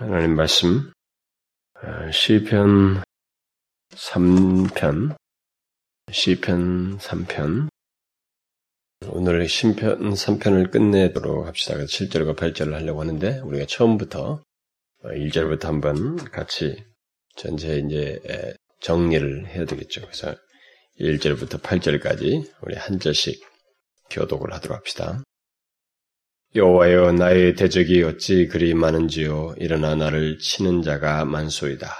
하나님 0.00 0.36
말씀 0.36 0.92
어, 1.74 2.10
시편 2.12 3.02
3편 3.90 5.16
시편 6.12 6.98
3편 6.98 7.68
오늘 9.08 9.48
시편 9.48 10.12
3편을 10.12 10.70
끝내도록 10.70 11.48
합시다. 11.48 11.74
7절과 11.74 12.36
8절을 12.36 12.74
하려고 12.74 13.00
하는데 13.00 13.40
우리가 13.40 13.66
처음부터 13.66 14.40
1절부터 15.02 15.64
어, 15.64 15.66
한번 15.66 16.14
같이 16.30 16.76
전체 17.34 17.78
이제 17.78 18.20
정리를 18.80 19.48
해야 19.48 19.64
되겠죠. 19.64 20.02
그래서 20.02 20.32
1절부터 21.00 21.60
8절까지 21.60 22.48
우리 22.62 22.76
한 22.76 23.00
절씩 23.00 23.44
교독을 24.10 24.52
하도록 24.52 24.78
합시다. 24.78 25.24
여호와여 26.54 27.12
나의 27.12 27.56
대적이 27.56 28.04
어찌 28.04 28.46
그리 28.46 28.72
많은지요 28.72 29.56
일어나 29.58 29.94
나를 29.94 30.38
치는 30.38 30.80
자가 30.80 31.26
많소이다. 31.26 31.94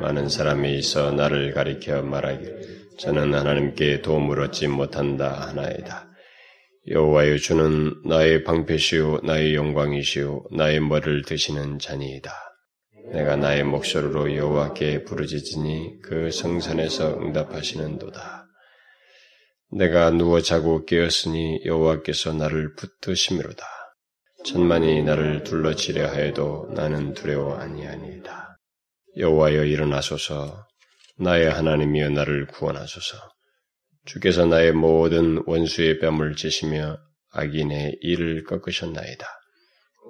많은 0.00 0.30
사람이 0.30 0.78
있어 0.78 1.12
나를 1.12 1.52
가리켜 1.52 2.00
말하기를 2.00 2.78
저는 2.98 3.34
하나님께 3.34 4.00
도움을 4.00 4.40
얻지 4.40 4.68
못한다 4.68 5.48
하나이다. 5.48 6.08
여호와여 6.88 7.36
주는 7.36 7.92
나의 8.06 8.44
방패시오 8.44 9.20
나의 9.22 9.54
영광이시오 9.54 10.46
나의 10.52 10.80
머리를 10.80 11.24
드시는 11.24 11.78
자니이다. 11.78 12.32
내가 13.12 13.36
나의 13.36 13.64
목소리로 13.64 14.34
여호와께 14.34 15.04
부르짖으니 15.04 16.00
그 16.00 16.30
성산에서 16.30 17.18
응답하시는도다. 17.20 18.46
내가 19.72 20.08
누워 20.10 20.40
자고 20.40 20.86
깨었으니 20.86 21.66
여호와께서 21.66 22.32
나를 22.32 22.74
붙드심이로다. 22.76 23.73
천만이 24.44 25.02
나를 25.04 25.42
둘러치려 25.42 26.06
하여도 26.06 26.68
나는 26.74 27.14
두려워 27.14 27.54
아니하니이다. 27.56 28.58
여호와여 29.16 29.64
일어나소서 29.64 30.66
나의 31.18 31.50
하나님이여 31.50 32.10
나를 32.10 32.46
구원하소서. 32.48 33.16
주께서 34.04 34.44
나의 34.44 34.72
모든 34.72 35.42
원수의 35.46 35.98
뺨을 35.98 36.36
찌시며 36.36 36.98
악인의 37.32 37.98
이를 38.02 38.44
꺾으셨나이다. 38.44 39.26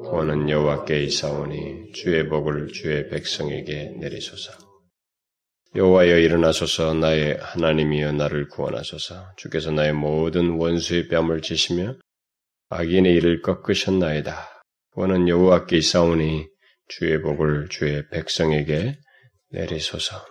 구원은 0.02 0.50
여호와께 0.50 1.04
있사오니 1.04 1.92
주의 1.92 2.28
복을 2.28 2.72
주의 2.72 3.08
백성에게 3.08 3.94
내리소서. 4.00 4.52
여호와여 5.76 6.18
일어나소서 6.18 6.94
나의 6.94 7.38
하나님이여 7.40 8.10
나를 8.12 8.48
구원하소서. 8.48 9.34
주께서 9.36 9.70
나의 9.70 9.92
모든 9.92 10.58
원수의 10.58 11.06
뺨을 11.06 11.40
찌시며 11.40 11.94
악인의 12.76 13.14
일을 13.14 13.40
꺾으셨나이다. 13.40 14.64
원은 14.96 15.28
여호와께 15.28 15.76
있사오니 15.76 16.48
주의 16.88 17.22
복을 17.22 17.68
주의 17.68 18.08
백성에게 18.08 18.98
내리소서. 19.50 20.26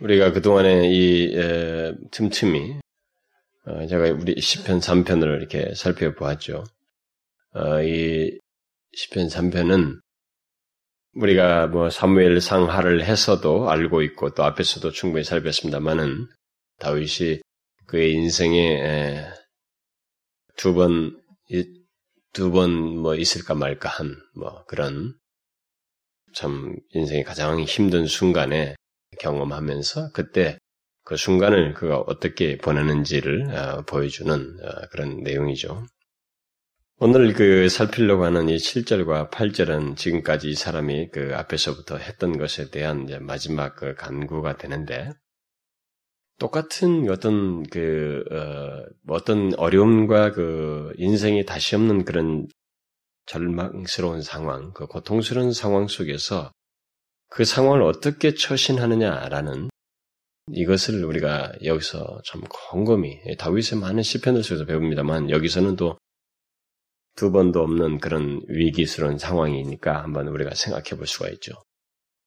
우리가 0.00 0.32
그동안에 0.32 0.90
이 0.90 1.34
에, 1.34 1.94
틈틈이 2.10 2.78
어, 3.66 3.86
제가 3.86 4.10
우리 4.20 4.38
시편 4.38 4.80
3편을 4.80 5.38
이렇게 5.38 5.74
살펴보았죠. 5.74 6.64
어, 7.54 7.82
이 7.82 8.38
시편 8.92 9.28
3편은 9.28 9.98
우리가 11.14 11.68
뭐 11.68 11.88
사무엘 11.88 12.42
상하를 12.42 13.02
해서도 13.02 13.70
알고 13.70 14.02
있고 14.02 14.34
또 14.34 14.44
앞에서도 14.44 14.90
충분히 14.90 15.24
살폈습니다만은 15.24 16.26
다윗이 16.80 17.40
그의 17.86 18.12
인생에 18.12 19.24
두 20.56 20.74
번, 20.74 21.20
두 22.32 22.50
번 22.50 22.70
뭐 22.98 23.14
있을까 23.14 23.54
말까 23.54 23.88
한 23.88 24.16
뭐 24.34 24.64
그런 24.66 25.14
참 26.34 26.76
인생의 26.90 27.24
가장 27.24 27.60
힘든 27.60 28.06
순간에 28.06 28.74
경험하면서 29.20 30.10
그때 30.12 30.58
그 31.04 31.16
순간을 31.16 31.74
그가 31.74 31.98
어떻게 31.98 32.58
보내는지를 32.58 33.54
어, 33.54 33.82
보여주는 33.82 34.32
어, 34.62 34.88
그런 34.90 35.22
내용이죠. 35.22 35.86
오늘 36.98 37.32
그 37.34 37.68
살피려고 37.68 38.24
하는 38.24 38.48
이 38.48 38.56
7절과 38.56 39.30
8절은 39.30 39.96
지금까지 39.96 40.48
이 40.50 40.54
사람이 40.54 41.10
그 41.10 41.32
앞에서부터 41.34 41.98
했던 41.98 42.38
것에 42.38 42.70
대한 42.70 43.06
마지막 43.20 43.76
그 43.76 43.94
간구가 43.94 44.56
되는데 44.56 45.10
똑같은 46.38 47.08
어떤 47.10 47.62
그 47.64 48.24
어, 48.30 49.14
어떤 49.14 49.54
어려움과 49.54 50.32
그 50.32 50.92
인생이 50.96 51.44
다시 51.46 51.76
없는 51.76 52.04
그런 52.04 52.46
절망스러운 53.26 54.22
상황, 54.22 54.72
그 54.72 54.86
고통스러운 54.86 55.52
상황 55.52 55.88
속에서 55.88 56.52
그 57.28 57.44
상황을 57.44 57.82
어떻게 57.82 58.34
처신하느냐라는 58.34 59.70
이것을 60.52 61.04
우리가 61.04 61.52
여기서 61.64 62.20
참 62.24 62.42
곰곰이 62.70 63.36
다윗의 63.38 63.80
많은 63.80 64.02
시편을 64.02 64.42
속에서 64.42 64.66
배웁니다만 64.66 65.30
여기서는 65.30 65.76
또 65.76 65.96
두 67.16 67.30
번도 67.30 67.60
없는 67.60 67.98
그런 68.00 68.40
위기스러운 68.48 69.18
상황이니까 69.18 70.02
한번 70.02 70.26
우리가 70.28 70.54
생각해 70.54 70.98
볼 70.98 71.06
수가 71.06 71.28
있죠. 71.30 71.52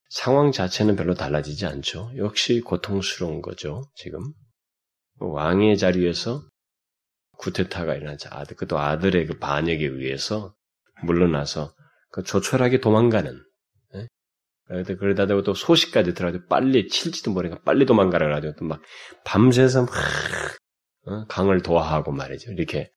상황 0.09 0.51
자체는 0.51 0.95
별로 0.95 1.13
달라지지 1.13 1.65
않죠. 1.65 2.11
역시 2.17 2.61
고통스러운 2.61 3.41
거죠, 3.41 3.83
지금. 3.95 4.21
왕의 5.19 5.77
자리에서 5.77 6.43
구테타가 7.39 7.95
일어나자 7.95 8.29
아들, 8.31 8.55
그것도 8.55 8.79
아들의 8.79 9.25
그 9.27 9.37
반역에 9.37 9.85
의해서 9.85 10.53
물러나서 11.03 11.73
그 12.11 12.23
조촐하게 12.23 12.79
도망가는, 12.79 13.43
예? 13.95 14.83
그러다 14.83 15.27
대고 15.27 15.43
또 15.43 15.53
소식까지 15.53 16.13
들어가지고 16.13 16.47
빨리 16.47 16.87
칠지도 16.87 17.31
모르니까 17.31 17.61
빨리 17.63 17.85
도망가라 17.85 18.27
가지고 18.29 18.55
또 18.55 18.65
막 18.65 18.81
밤새서 19.25 19.83
막 19.83 19.91
어? 21.07 21.25
강을 21.27 21.61
도하하고 21.61 22.11
말이죠. 22.11 22.51
이렇게 22.51 22.91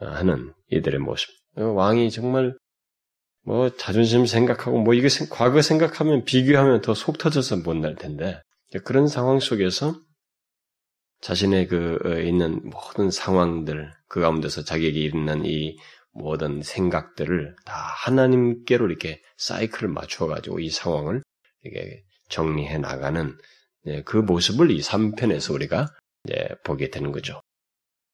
어, 0.00 0.06
하는 0.06 0.52
이들의 0.68 1.00
모습. 1.00 1.28
어, 1.56 1.64
왕이 1.64 2.10
정말 2.10 2.56
뭐 3.44 3.74
자존심 3.76 4.26
생각하고 4.26 4.80
뭐 4.82 4.94
이거 4.94 5.08
과거 5.30 5.62
생각하면 5.62 6.24
비교하면 6.24 6.80
더 6.80 6.94
속 6.94 7.18
터져서 7.18 7.58
못 7.58 7.74
날 7.76 7.96
텐데 7.96 8.40
그런 8.84 9.08
상황 9.08 9.40
속에서 9.40 10.00
자신의 11.20 11.68
그 11.68 11.98
어, 12.04 12.18
있는 12.20 12.60
모든 12.64 13.10
상황들 13.10 13.92
그 14.08 14.20
가운데서 14.20 14.64
자기에게 14.64 15.00
있는 15.00 15.44
이 15.44 15.76
모든 16.12 16.62
생각들을 16.62 17.56
다 17.64 17.74
하나님께로 17.74 18.86
이렇게 18.88 19.22
사이클을 19.38 19.88
맞춰 19.88 20.26
가지고 20.26 20.60
이 20.60 20.68
상황을 20.68 21.22
이렇게 21.62 22.02
정리해 22.28 22.78
나가는 22.78 23.36
네, 23.84 24.02
그 24.02 24.16
모습을 24.18 24.70
이 24.70 24.80
3편에서 24.80 25.54
우리가 25.54 25.88
보게 26.64 26.90
되는 26.90 27.12
거죠. 27.12 27.40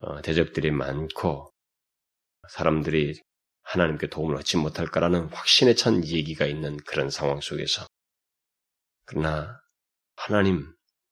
어, 0.01 0.23
대적들이 0.23 0.71
많고 0.71 1.51
사람들이 2.49 3.21
하나님께 3.69 4.07
도움을 4.09 4.37
얻지 4.37 4.57
못할까라는 4.57 5.29
확신에 5.31 5.75
찬 5.75 6.03
얘기가 6.07 6.47
있는 6.47 6.79
그런 6.87 7.11
상황 7.11 7.41
속에서 7.41 7.87
그러나 9.05 9.61
하나님 10.17 10.67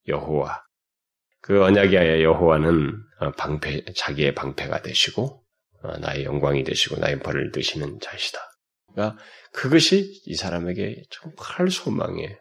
여호와 0.09 0.65
그 1.43 1.63
언약의 1.63 2.23
여호와는 2.23 2.95
어, 3.21 3.33
방패 3.33 3.85
자기의 3.95 4.35
방패가 4.35 4.81
되시고 4.83 5.45
어, 5.83 5.99
나의 5.99 6.25
영광이 6.25 6.65
되시고 6.65 6.97
나의 6.97 7.21
벌을 7.21 7.53
드시는 7.53 8.01
자시다. 8.01 8.41
그러니까 8.93 9.23
그것이 9.53 10.23
이 10.25 10.35
사람에게 10.35 11.03
정말 11.11 11.71
소망이에요. 11.71 12.37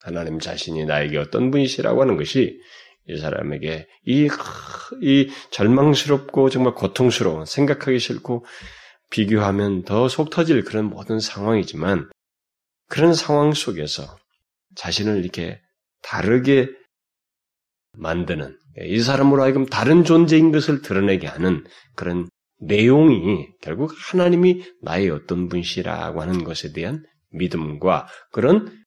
하나님 0.00 0.38
자신이 0.38 0.84
나에게 0.84 1.18
어떤 1.18 1.50
분이시라고 1.50 2.00
하는 2.00 2.16
것이 2.16 2.60
이 3.08 3.18
사람에게 3.18 3.88
이, 4.04 4.28
이 5.02 5.30
절망스럽고 5.50 6.48
정말 6.50 6.74
고통스러운 6.74 7.44
생각하기 7.44 7.98
싫고 7.98 8.46
비교하면 9.10 9.84
더 9.84 10.08
속 10.08 10.30
터질 10.30 10.64
그런 10.64 10.86
모든 10.86 11.20
상황이지만 11.20 12.10
그런 12.88 13.14
상황 13.14 13.52
속에서 13.52 14.16
자신을 14.76 15.22
이렇게 15.22 15.60
다르게 16.02 16.68
만드는 17.92 18.58
이 18.82 19.00
사람으로 19.00 19.42
하여금 19.42 19.66
다른 19.66 20.04
존재인 20.04 20.52
것을 20.52 20.82
드러내게 20.82 21.26
하는 21.26 21.64
그런 21.94 22.28
내용이 22.60 23.48
결국 23.62 23.92
하나님이 23.96 24.62
나의 24.82 25.10
어떤 25.10 25.48
분이시라고 25.48 26.20
하는 26.20 26.44
것에 26.44 26.72
대한 26.72 27.02
믿음과 27.30 28.06
그런 28.32 28.85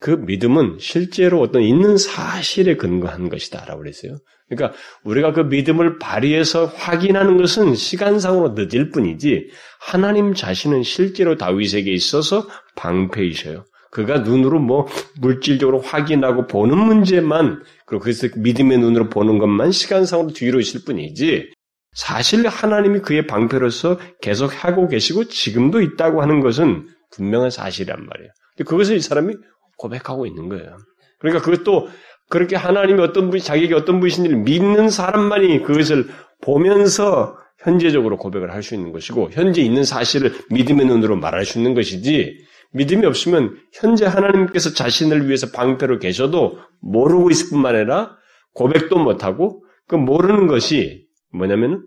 그 0.00 0.10
믿음은 0.10 0.78
실제로 0.80 1.40
어떤 1.40 1.62
있는 1.62 1.96
사실에 1.96 2.76
근거한 2.76 3.28
것이다라고 3.28 3.80
그랬어요. 3.80 4.18
그러니까 4.48 4.78
우리가 5.04 5.32
그 5.32 5.40
믿음을 5.40 5.98
발휘해서 5.98 6.66
확인하는 6.66 7.38
것은 7.38 7.74
시간상으로 7.74 8.54
늦을 8.56 8.90
뿐이지 8.90 9.48
하나님 9.80 10.34
자신은 10.34 10.82
실제로 10.82 11.36
다윗에게 11.36 11.90
있어서 11.92 12.46
방패이셔요. 12.76 13.64
그가 13.90 14.18
눈으로 14.18 14.58
뭐 14.58 14.86
물질적으로 15.20 15.80
확인하고 15.80 16.48
보는 16.48 16.76
문제만 16.76 17.62
그리고 17.86 18.02
그래서 18.02 18.28
믿음의 18.36 18.78
눈으로 18.78 19.08
보는 19.08 19.38
것만 19.38 19.70
시간상으로 19.70 20.32
뒤로 20.32 20.60
있을 20.60 20.80
뿐이지 20.84 21.52
사실 21.94 22.46
하나님이 22.46 23.00
그의 23.00 23.26
방패로서 23.28 23.98
계속 24.20 24.64
하고 24.64 24.88
계시고 24.88 25.28
지금도 25.28 25.80
있다고 25.80 26.20
하는 26.22 26.40
것은 26.40 26.88
분명한 27.12 27.50
사실이란 27.50 28.04
말이에요. 28.04 28.30
그것을 28.66 28.96
이 28.96 29.00
사람이 29.00 29.34
고백하고 29.78 30.26
있는 30.26 30.48
거예요. 30.48 30.76
그러니까 31.18 31.42
그것도 31.44 31.88
그렇게 32.30 32.56
하나님이 32.56 33.00
어떤 33.00 33.30
분이 33.30 33.42
자기에게 33.42 33.74
어떤 33.74 34.00
분이신지를 34.00 34.38
믿는 34.38 34.88
사람만이 34.88 35.62
그것을 35.62 36.08
보면서 36.40 37.36
현재적으로 37.58 38.16
고백을 38.18 38.52
할 38.52 38.62
수 38.62 38.74
있는 38.74 38.92
것이고 38.92 39.30
현재 39.32 39.62
있는 39.62 39.84
사실을 39.84 40.34
믿음의 40.50 40.86
눈으로 40.86 41.16
말할 41.16 41.44
수 41.44 41.58
있는 41.58 41.74
것이지 41.74 42.44
믿음이 42.72 43.06
없으면 43.06 43.56
현재 43.72 44.04
하나님께서 44.04 44.74
자신을 44.74 45.26
위해서 45.26 45.50
방패로 45.52 45.98
계셔도 45.98 46.58
모르고 46.80 47.30
있을 47.30 47.50
뿐만 47.50 47.76
아니라 47.76 48.16
고백도 48.54 48.98
못하고 48.98 49.64
그 49.86 49.94
모르는 49.94 50.46
것이 50.46 51.06
뭐냐면 51.32 51.86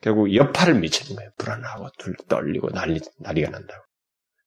결국 0.00 0.34
여파를 0.34 0.74
미치는 0.74 1.16
거예요. 1.16 1.30
불안하고 1.38 1.88
떨리고 2.28 2.70
난리, 2.70 3.00
난리가 3.20 3.50
난다고. 3.50 3.82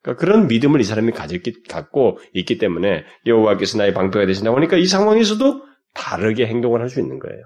그러니까 0.06 0.24
그런 0.24 0.48
믿음을 0.48 0.80
이 0.80 0.84
사람이 0.84 1.13
가졌기, 1.13 1.63
갖고 1.63 2.19
있기 2.34 2.60
때문에 2.60 3.06
여호와께서 3.25 3.80
나의 3.80 3.92
방패가 3.96 4.28
되신다고 4.28 4.56
하니까 4.56 4.78
이 4.78 4.86
상황에서도 4.86 5.63
다르게 5.96 6.46
행동을 6.46 6.80
할 6.80 6.90
수 6.90 7.00
있는 7.00 7.18
거예요. 7.18 7.42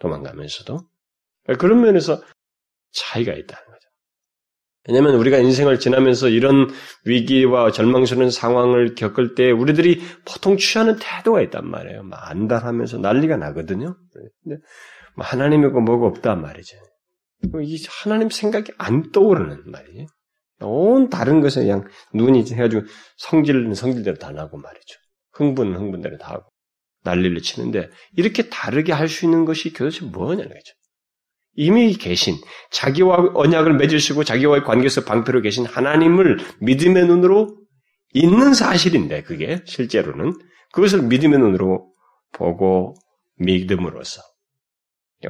도망가면서도. 0.00 0.80
그러니까 1.44 1.60
그런 1.60 1.82
면에서 1.82 2.20
차이가 2.90 3.32
있다는 3.32 3.64
거죠. 3.64 3.88
왜냐하면 4.88 5.14
우리가 5.14 5.38
인생을 5.38 5.78
지나면서 5.78 6.28
이런 6.28 6.68
위기와 7.04 7.70
절망스러운 7.70 8.30
상황을 8.30 8.96
겪을 8.96 9.36
때 9.36 9.52
우리들이 9.52 10.02
보통 10.24 10.56
취하는 10.56 10.96
태도가 11.00 11.42
있단 11.42 11.64
말이에요. 11.64 12.02
막 12.02 12.28
안달하면서 12.28 12.98
난리가 12.98 13.36
나거든요. 13.36 13.96
근데 14.42 14.56
뭐 15.16 15.24
하나님이고 15.24 15.80
뭐가 15.80 16.08
없단 16.08 16.42
말이죠. 16.42 16.76
이 17.62 17.84
하나님 18.02 18.30
생각이 18.30 18.72
안 18.78 19.12
떠오르는 19.12 19.70
말이에요. 19.70 20.06
온 20.60 21.10
다른 21.10 21.40
것에 21.40 21.62
그냥 21.62 21.84
눈이 22.12 22.44
해가지고 22.52 22.82
성질은 23.18 23.74
성질대로 23.74 24.16
다 24.18 24.30
나고 24.30 24.58
말이죠. 24.58 24.98
흥분은 25.32 25.76
흥분대로 25.76 26.18
다 26.18 26.32
하고 26.34 26.48
난리를 27.02 27.40
치는데 27.42 27.90
이렇게 28.16 28.48
다르게 28.48 28.92
할 28.92 29.08
수 29.08 29.24
있는 29.26 29.44
것이 29.44 29.72
도대체 29.72 30.04
뭐냐는 30.06 30.48
거죠. 30.48 30.74
이미 31.56 31.92
계신 31.94 32.36
자기와 32.70 33.32
언약을 33.34 33.74
맺으시고 33.74 34.24
자기와의 34.24 34.64
관계에서 34.64 35.04
방패로 35.04 35.40
계신 35.42 35.66
하나님을 35.66 36.38
믿음의 36.60 37.06
눈으로 37.06 37.56
있는 38.12 38.54
사실인데 38.54 39.22
그게 39.22 39.62
실제로는 39.66 40.34
그것을 40.72 41.02
믿음의 41.02 41.38
눈으로 41.38 41.92
보고 42.32 42.94
믿음으로써 43.36 44.22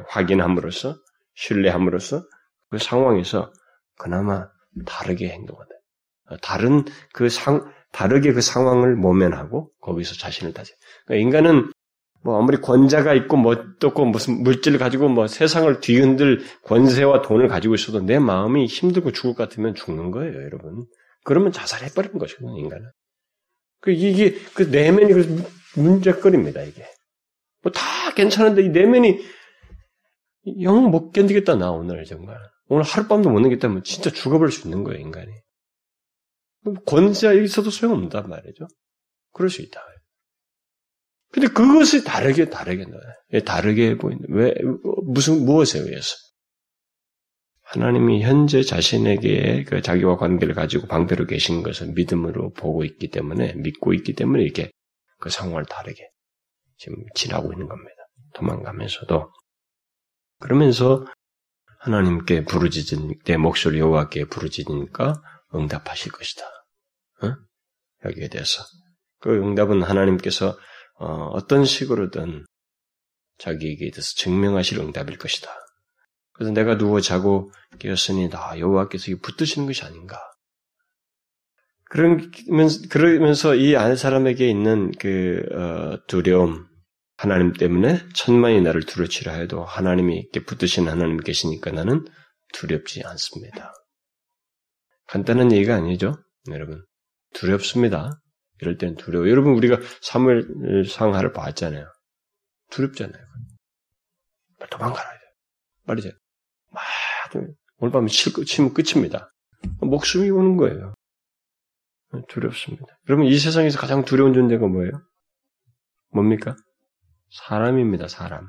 확인함으로써 0.07 0.95
신뢰함으로써 1.35 2.23
그 2.69 2.79
상황에서 2.79 3.51
그나마 3.97 4.47
다르게 4.85 5.29
행동하다. 5.29 5.69
다른 6.41 6.83
그 7.13 7.29
상, 7.29 7.71
다르게 7.91 8.33
그 8.33 8.41
상황을 8.41 8.95
모면하고 8.95 9.71
거기서 9.81 10.15
자신을 10.15 10.53
다지. 10.53 10.73
그러니까 11.05 11.23
인간은 11.27 11.71
뭐 12.23 12.39
아무리 12.39 12.57
권자가 12.57 13.13
있고 13.13 13.37
뭐 13.37 13.53
어떻고 13.53 14.05
무슨 14.05 14.41
물질을 14.43 14.79
가지고 14.79 15.09
뭐 15.09 15.27
세상을 15.27 15.79
뒤흔들 15.79 16.43
권세와 16.63 17.21
돈을 17.21 17.47
가지고 17.47 17.75
있어도 17.75 18.01
내 18.01 18.17
마음이 18.19 18.65
힘들고 18.65 19.11
죽을 19.11 19.35
것 19.35 19.47
같으면 19.49 19.75
죽는 19.75 20.11
거예요, 20.11 20.33
여러분. 20.43 20.85
그러면 21.23 21.51
자살해버리는 21.51 22.17
것이거든요, 22.17 22.57
인간은. 22.59 22.89
그 23.81 23.91
이게 23.91 24.33
그 24.55 24.63
내면이 24.63 25.13
그 25.13 25.43
문제거리입니다, 25.77 26.63
이게. 26.63 26.83
뭐 27.63 27.71
다 27.73 27.81
괜찮은데 28.15 28.63
이 28.63 28.69
내면이 28.69 29.19
영 30.61 30.91
못 30.91 31.11
견디겠다 31.11 31.55
나 31.55 31.71
오늘 31.71 32.05
정말. 32.05 32.37
오늘 32.67 32.83
하룻밤도 32.83 33.29
못 33.29 33.39
내겠다면 33.41 33.83
진짜 33.83 34.09
죽어버릴 34.09 34.51
수 34.51 34.67
있는 34.67 34.83
거예요, 34.83 34.99
인간이. 34.99 35.31
권세가 36.85 37.33
있어도 37.33 37.69
소용없단 37.69 38.27
말이죠. 38.27 38.67
그럴 39.33 39.49
수 39.49 39.61
있다. 39.61 39.81
근데 41.31 41.47
그것이 41.47 42.03
다르게, 42.03 42.49
다르게, 42.49 42.85
예, 43.33 43.41
다르게 43.41 43.97
보인다. 43.97 44.25
왜, 44.29 44.53
무슨, 45.03 45.43
무엇에 45.43 45.79
의해서? 45.79 46.15
하나님이 47.61 48.23
현재 48.23 48.63
자신에게 48.63 49.65
그 49.65 49.81
자기와 49.81 50.17
관계를 50.17 50.55
가지고 50.55 50.87
방패로 50.87 51.25
계신 51.25 51.61
것을 51.61 51.91
믿음으로 51.93 52.53
보고 52.53 52.85
있기 52.85 53.09
때문에, 53.09 53.53
믿고 53.55 53.93
있기 53.93 54.13
때문에 54.13 54.43
이렇게 54.43 54.71
그 55.19 55.29
상황을 55.29 55.65
다르게 55.65 56.07
지금 56.77 57.03
지나고 57.15 57.51
있는 57.51 57.67
겁니다. 57.67 57.95
도망가면서도. 58.33 59.31
그러면서 60.39 61.05
하나님께 61.85 62.45
부르짖은 62.45 63.13
내 63.25 63.37
목소리 63.37 63.77
여호와께 63.77 64.25
부르짖으니까 64.25 65.21
응답하실 65.53 66.11
것이다. 66.11 66.43
어? 67.21 67.35
여기에 68.05 68.29
대해서 68.29 68.63
그 69.19 69.29
응답은 69.29 69.83
하나님께서 69.83 70.57
어, 70.97 71.45
떤 71.45 71.63
식으로든 71.63 72.43
자기에게 73.37 73.91
대해서 73.91 74.15
증명하실 74.15 74.79
응답일 74.79 75.19
것이다. 75.19 75.47
그래서 76.33 76.51
내가 76.53 76.79
누워 76.79 77.01
자고 77.01 77.51
깨었으니 77.77 78.29
나 78.29 78.57
여호와께서 78.57 79.11
붙드시는 79.21 79.67
것이 79.67 79.83
아닌가. 79.83 80.19
그러면서, 81.91 82.79
그러면서 82.89 83.53
이안 83.53 83.95
사람에게 83.95 84.49
있는 84.49 84.91
그 84.97 85.43
어, 85.53 86.03
두려움, 86.07 86.67
하나님 87.17 87.53
때문에 87.53 87.99
천만이 88.13 88.61
나를 88.61 88.83
두려치라 88.85 89.33
해도 89.33 89.63
하나님이 89.63 90.29
붙드신 90.45 90.87
하나님 90.87 91.17
계시니까 91.17 91.71
나는 91.71 92.05
두렵지 92.53 93.03
않습니다. 93.05 93.73
간단한 95.07 95.51
얘기가 95.51 95.75
아니죠, 95.75 96.15
여러분. 96.49 96.83
두렵습니다. 97.33 98.21
이럴 98.61 98.77
때는 98.77 98.95
두려워. 98.95 99.29
여러분 99.29 99.53
우리가 99.53 99.79
사무엘 100.01 100.85
상하를 100.87 101.33
봤잖아요. 101.33 101.85
두렵잖아요. 102.71 103.23
도망가라. 104.69 105.09
말이죠. 105.83 106.09
막 106.71 106.83
오늘 107.77 107.91
밤에 107.91 108.07
치면 108.07 108.73
끝입니다. 108.73 109.31
목숨이 109.81 110.29
오는 110.29 110.57
거예요. 110.57 110.93
두렵습니다. 112.29 112.85
여러분 113.09 113.25
이 113.25 113.37
세상에서 113.37 113.77
가장 113.77 114.05
두려운 114.05 114.33
존재가 114.33 114.65
뭐예요? 114.67 114.91
뭡니까? 116.11 116.55
사람입니다, 117.29 118.07
사람. 118.07 118.47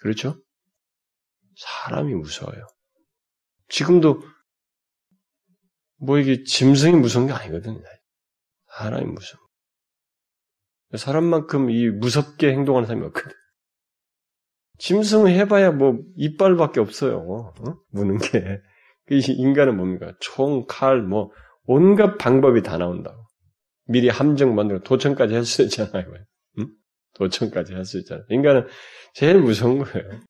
그렇죠? 0.00 0.36
사람이 1.56 2.14
무서워요. 2.14 2.66
지금도 3.68 4.22
뭐 5.98 6.18
이게 6.18 6.44
짐승이 6.44 6.96
무서운 6.96 7.26
게 7.26 7.32
아니거든요. 7.32 7.80
사람이 8.76 9.06
무서워. 9.06 9.42
사람만큼 10.96 11.70
이 11.70 11.90
무섭게 11.90 12.52
행동하는 12.52 12.86
사람이 12.86 13.06
없거든. 13.06 13.32
짐승을 14.78 15.30
해봐야 15.30 15.70
뭐 15.70 15.98
이빨밖에 16.16 16.80
없어요. 16.80 17.18
어? 17.18 17.76
무는 17.90 18.18
게. 18.18 18.60
인간은 19.10 19.76
뭡니까? 19.76 20.12
총, 20.20 20.66
칼, 20.66 21.02
뭐 21.02 21.30
온갖 21.64 22.16
방법이 22.18 22.62
다 22.62 22.76
나온다고. 22.76 23.24
미리 23.86 24.08
함정 24.08 24.54
만들어 24.54 24.80
도청까지 24.80 25.34
있잖아요. 25.64 26.06
도청까지 27.14 27.74
할 27.74 27.84
수 27.84 27.98
있잖아요. 27.98 28.24
인간은 28.28 28.68
제일 29.14 29.38
무서운 29.40 29.78
거예요. 29.78 30.20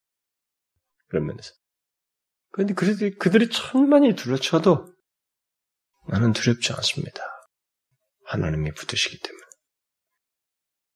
그런 1.08 1.26
면에서. 1.26 1.52
그런데 2.50 2.74
그들이, 2.74 3.16
그들이 3.16 3.48
천만이 3.50 4.14
두려쳐도 4.14 4.92
나는 6.08 6.32
두렵지 6.32 6.72
않습니다. 6.74 7.22
하나님이 8.26 8.72
붙으시기 8.72 9.20
때문에. 9.20 9.44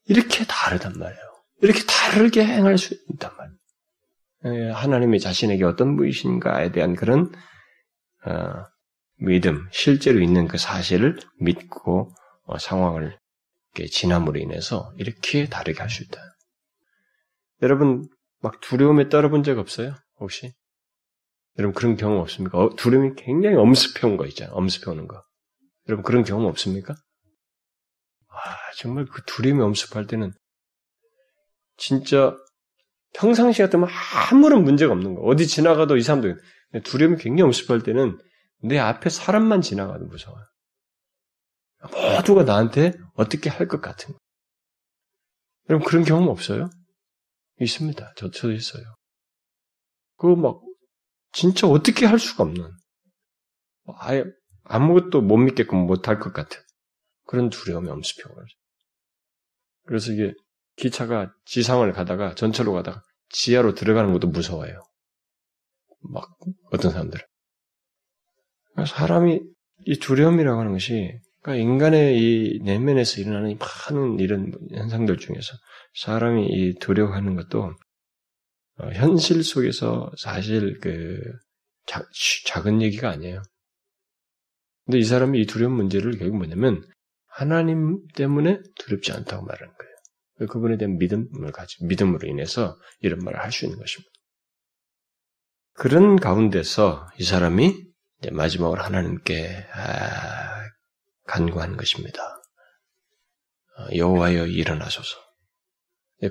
이렇게 0.05 0.45
다르단 0.47 0.93
말이에요. 0.99 1.23
이렇게 1.63 1.81
다르게 1.87 2.45
행할 2.45 2.79
수 2.79 2.95
있단 3.11 3.37
말이에요. 3.37 3.59
예, 4.45 4.71
하나님이 4.71 5.19
자신에게 5.19 5.65
어떤 5.65 5.97
분이신가에 5.97 6.71
대한 6.71 6.95
그런 6.95 7.33
어, 8.25 8.67
믿음, 9.17 9.69
실제로 9.73 10.21
있는 10.21 10.47
그 10.47 10.59
사실을 10.59 11.19
믿고 11.41 12.13
어, 12.45 12.59
상황을 12.59 13.19
지남으로 13.75 14.39
인해서 14.41 14.93
이렇게 14.97 15.49
다르게 15.49 15.81
할 15.81 15.89
수 15.91 16.03
있다. 16.03 16.21
여러분 17.63 18.09
막 18.41 18.61
두려움에 18.61 19.09
떨어본 19.09 19.43
적 19.43 19.59
없어요? 19.59 19.95
혹시? 20.21 20.53
여러분 21.59 21.75
그런 21.75 21.97
경험 21.97 22.19
없습니까? 22.21 22.59
어, 22.59 22.71
두려움이 22.77 23.15
굉장히 23.17 23.57
엄습해온 23.57 24.17
거 24.17 24.27
있잖아요. 24.27 24.55
엄습해오는 24.55 25.09
거. 25.09 25.23
여러분 25.89 26.05
그런 26.05 26.23
경험 26.25 26.47
없습니까? 26.47 26.95
아 28.29 28.37
정말 28.77 29.07
그 29.07 29.23
두려움이 29.27 29.61
엄습할 29.63 30.07
때는 30.07 30.33
진짜 31.77 32.37
평상시 33.15 33.63
같으면 33.63 33.89
아무런 34.31 34.63
문제가 34.65 34.93
없는 34.93 35.15
거. 35.15 35.23
어디 35.23 35.47
지나가도 35.47 35.97
이 35.97 36.03
사람도 36.03 36.35
두려움이 36.85 37.17
굉장히 37.17 37.43
엄습할 37.43 37.83
때는 37.83 38.19
내 38.63 38.79
앞에 38.79 39.09
사람만 39.11 39.63
지나가도 39.63 40.05
무서워요. 40.07 40.45
모두가 42.17 42.43
나한테 42.45 42.93
어떻게 43.19 43.51
할 43.51 43.69
것 43.69 43.81
같은 43.81 44.15
거. 44.15 44.19
여러분 45.69 45.87
그런 45.87 46.05
경험 46.05 46.29
없어요? 46.29 46.71
있습니다. 47.61 48.15
저, 48.17 48.31
저도 48.31 48.53
있어요. 48.53 48.85
그거 50.17 50.37
막 50.37 50.61
진짜 51.33 51.67
어떻게 51.67 52.07
할 52.07 52.19
수가 52.19 52.45
없는 52.45 52.71
아예 53.99 54.25
아무것도 54.65 55.21
못 55.23 55.37
믿게끔 55.37 55.87
못 55.87 56.09
할 56.09 56.19
것 56.21 56.33
같은 56.33 56.61
그런 57.27 57.51
두려움이 57.51 57.89
엄습해오죠. 57.91 58.57
그래서 59.87 60.13
이게 60.13 60.33
기차가 60.77 61.35
지상을 61.45 61.91
가다가 61.93 62.35
전철로 62.35 62.73
가다가 62.73 63.03
지하로 63.31 63.75
들어가는 63.75 64.13
것도 64.13 64.29
무서워요. 64.29 64.83
막 66.01 66.31
어떤 66.73 66.93
사람들은 66.93 67.25
사람이 68.87 69.41
이 69.87 69.99
두려움이라고 69.99 70.61
하는 70.61 70.73
것이 70.73 71.19
그러니까 71.43 71.63
인간의 71.63 72.19
이 72.19 72.61
내면에서 72.63 73.21
일어나는 73.21 73.59
많은 73.59 74.19
이런 74.21 74.53
현상들 74.73 75.19
중에서 75.19 75.55
사람이 75.95 76.47
이 76.47 76.75
두려워하는 76.79 77.37
것도 77.37 77.73
어, 78.79 78.91
현실 78.93 79.43
속에서 79.43 80.11
사실 80.19 80.79
그 80.81 81.21
자, 81.87 82.05
작은 82.47 82.83
얘기가 82.83 83.09
아니에요. 83.11 83.43
근데 84.85 84.99
이 84.99 85.05
사람이 85.05 85.41
이 85.41 85.47
두려운 85.47 85.73
문제를 85.73 86.19
결국 86.19 86.39
뭐냐면 86.39 86.83
하나님 87.27 88.01
때문에 88.15 88.61
두렵지 88.79 89.13
않다고 89.13 89.45
말하는 89.45 89.73
거예요. 89.73 90.49
그분에 90.51 90.77
대한 90.77 90.99
믿음을 90.99 91.53
가지고 91.53 91.87
믿음으로 91.87 92.29
인해서 92.29 92.79
이런 93.01 93.21
말을 93.21 93.41
할 93.41 93.51
수 93.53 93.65
있는 93.65 93.79
것입니다. 93.79 94.11
그런 95.75 96.17
가운데서 96.17 97.07
이 97.19 97.25
사람이 97.25 97.75
마지막으로 98.33 98.83
하나님께 98.83 99.67
아, 99.73 100.58
간구한 101.29 101.77
것입니다. 101.77 102.21
어, 103.79 103.95
여호와여 103.95 104.47
일어나소서. 104.47 105.17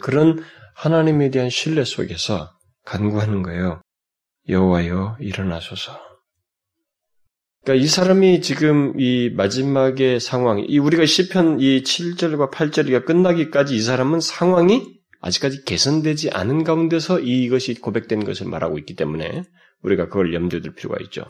그런 0.02 0.44
하나님에 0.76 1.30
대한 1.32 1.50
신뢰 1.50 1.86
속에서 1.86 2.52
간구하는 2.84 3.44
거예요. 3.44 3.82
여호와여 4.50 5.18
일어나소서. 5.22 6.08
그러니까 7.64 7.84
이 7.84 7.88
사람이 7.88 8.42
지금 8.42 8.98
이 9.00 9.30
마지막의 9.30 10.20
상황, 10.20 10.64
이 10.66 10.80
우리가 10.80 11.06
시편 11.06 11.60
이 11.60 11.84
7절과 11.84 12.52
8절이 12.52 13.06
끝나기까지 13.06 13.76
이 13.76 13.82
사람은 13.82 14.22
상황이 14.22 14.98
아직까지 15.20 15.66
개선되지 15.66 16.32
않은 16.32 16.64
가운데서 16.64 17.20
이것이 17.20 17.74
고백된 17.76 18.24
것을 18.24 18.48
말하고 18.48 18.78
있기 18.80 18.96
때문에 18.96 19.44
우리가 19.84 20.08
그걸 20.08 20.34
염두에 20.34 20.62
둘 20.62 20.76
필요가 20.76 20.98
있죠. 21.04 21.26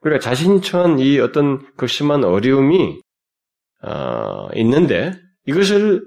그러니까 0.00 0.22
자신이 0.22 0.62
처한 0.62 0.98
이 0.98 1.18
어떤 1.18 1.74
극심한 1.76 2.24
어려움이 2.24 3.00
어, 3.82 4.48
있는데 4.54 5.12
이것을 5.46 6.04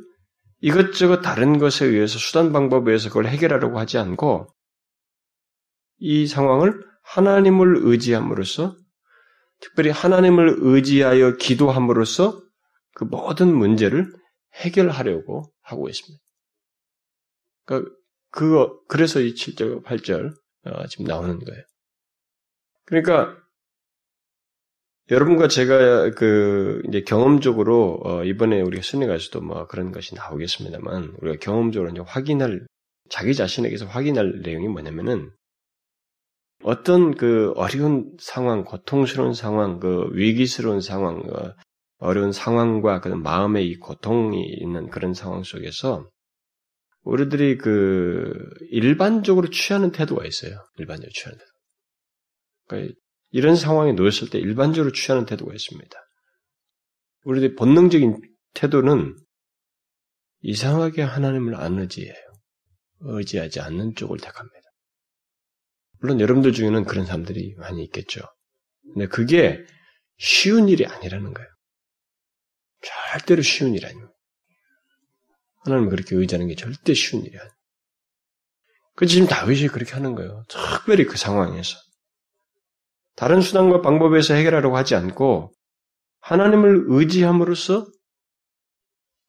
이것저것 0.61 1.21
다른 1.21 1.57
것에 1.57 1.85
의해서 1.85 2.17
수단 2.17 2.51
방법에 2.51 2.91
의해서 2.91 3.09
그걸 3.09 3.27
해결하려고 3.27 3.77
하지 3.77 3.97
않고 3.97 4.47
이 5.97 6.27
상황을 6.27 6.83
하나님을 7.03 7.77
의지함으로써 7.81 8.75
특별히 9.59 9.89
하나님을 9.89 10.55
의지하여 10.59 11.37
기도함으로써 11.37 12.41
그 12.93 13.03
모든 13.03 13.53
문제를 13.55 14.11
해결하려고 14.55 15.51
하고 15.61 15.89
있습니다. 15.89 16.23
그러니까 17.65 17.91
그거 18.31 18.79
그래서 18.87 19.19
이 19.19 19.33
7절 19.33 19.83
8절 19.83 20.33
어, 20.65 20.87
지금 20.87 21.05
나오는 21.05 21.39
거예요. 21.39 21.63
그러니까 22.85 23.37
여러분과 25.11 25.47
제가 25.47 26.11
그 26.11 26.81
이제 26.87 27.01
경험적으로 27.01 27.99
어 28.03 28.23
이번에 28.23 28.61
우리가 28.61 28.81
순회가서도 28.81 29.41
뭐 29.41 29.67
그런 29.67 29.91
것이 29.91 30.15
나오겠습니다만 30.15 31.15
우리가 31.21 31.37
경험적으로 31.39 31.91
이제 31.91 32.01
확인할 32.05 32.65
자기 33.09 33.35
자신에게서 33.35 33.85
확인할 33.85 34.41
내용이 34.41 34.67
뭐냐면은 34.67 35.31
어떤 36.63 37.15
그 37.15 37.53
어려운 37.55 38.15
상황, 38.19 38.63
고통스러운 38.63 39.33
상황, 39.35 39.79
그 39.79 40.09
위기스러운 40.13 40.81
상황, 40.81 41.19
어, 41.29 41.53
어려운 41.99 42.31
상황과 42.31 43.01
그 43.01 43.09
마음의 43.09 43.67
이 43.67 43.77
고통이 43.77 44.43
있는 44.43 44.89
그런 44.89 45.13
상황 45.13 45.43
속에서 45.43 46.09
우리들이 47.03 47.59
그 47.59 48.49
일반적으로 48.71 49.51
취하는 49.51 49.91
태도가 49.91 50.25
있어요. 50.25 50.65
일반적으로 50.79 51.11
취하는 51.13 51.37
태도. 51.37 51.51
그러니까 52.67 52.95
이런 53.35 53.57
상황에 53.57 53.91
놓였을 53.91 54.29
때 54.29 54.39
일반적으로 54.39 54.93
취하는 54.93 55.25
태도가 55.25 55.53
있습니다. 55.53 55.99
우리들의 57.25 57.55
본능적인 57.57 58.21
태도는 58.53 59.13
이상하게 60.39 61.01
하나님을 61.01 61.55
안 61.55 61.77
의지해요. 61.77 62.15
의지하지 63.01 63.59
않는 63.59 63.95
쪽을 63.95 64.19
택합니다. 64.19 64.69
물론 65.99 66.21
여러분들 66.21 66.53
중에는 66.53 66.85
그런 66.85 67.05
사람들이 67.05 67.55
많이 67.57 67.83
있겠죠. 67.83 68.21
근데 68.93 69.07
그게 69.07 69.65
쉬운 70.17 70.69
일이 70.69 70.85
아니라는 70.85 71.33
거예요. 71.33 71.49
절대로 73.11 73.41
쉬운 73.41 73.75
일 73.75 73.85
아닙니다. 73.85 74.13
하나님을 75.65 75.89
그렇게 75.89 76.15
의지하는 76.15 76.47
게 76.47 76.55
절대 76.55 76.93
쉬운 76.93 77.25
일이 77.25 77.37
아니에요. 77.37 77.53
그 78.95 79.07
지금 79.07 79.27
다윗이 79.27 79.67
그렇게 79.67 79.91
하는 79.91 80.15
거예요. 80.15 80.45
특별히 80.47 81.03
그 81.03 81.17
상황에서. 81.17 81.84
다른 83.15 83.41
수단과 83.41 83.81
방법에서 83.81 84.33
해결하려고 84.33 84.77
하지 84.77 84.95
않고 84.95 85.53
하나님을 86.21 86.85
의지함으로써 86.87 87.87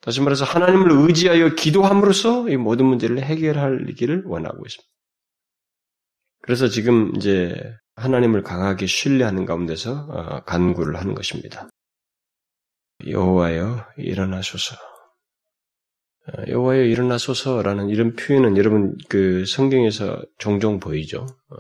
다시 0.00 0.21
말해서 0.21 0.45
하나님을 0.45 0.90
의지하여 0.93 1.55
기도함으로써 1.55 2.49
이 2.49 2.57
모든 2.57 2.87
문제를 2.87 3.23
해결하기를 3.23 4.25
원하고 4.26 4.64
있습니다. 4.64 4.88
그래서 6.43 6.69
지금 6.69 7.14
이제 7.16 7.55
하나님을 7.97 8.43
강하게 8.43 8.87
신뢰하는 8.87 9.47
가운데서 9.47 10.07
어, 10.09 10.45
간구를 10.45 10.97
하는 10.97 11.14
것입니다. 11.14 11.69
여호와여 13.07 13.85
일어나소서. 13.97 14.76
어, 16.28 16.43
여호와여 16.49 16.83
일어나소서라는 16.83 17.88
이런 17.88 18.14
표현은 18.14 18.57
여러분 18.57 18.95
그 19.09 19.45
성경에서 19.45 20.23
종종 20.38 20.78
보이죠. 20.78 21.26
어, 21.50 21.57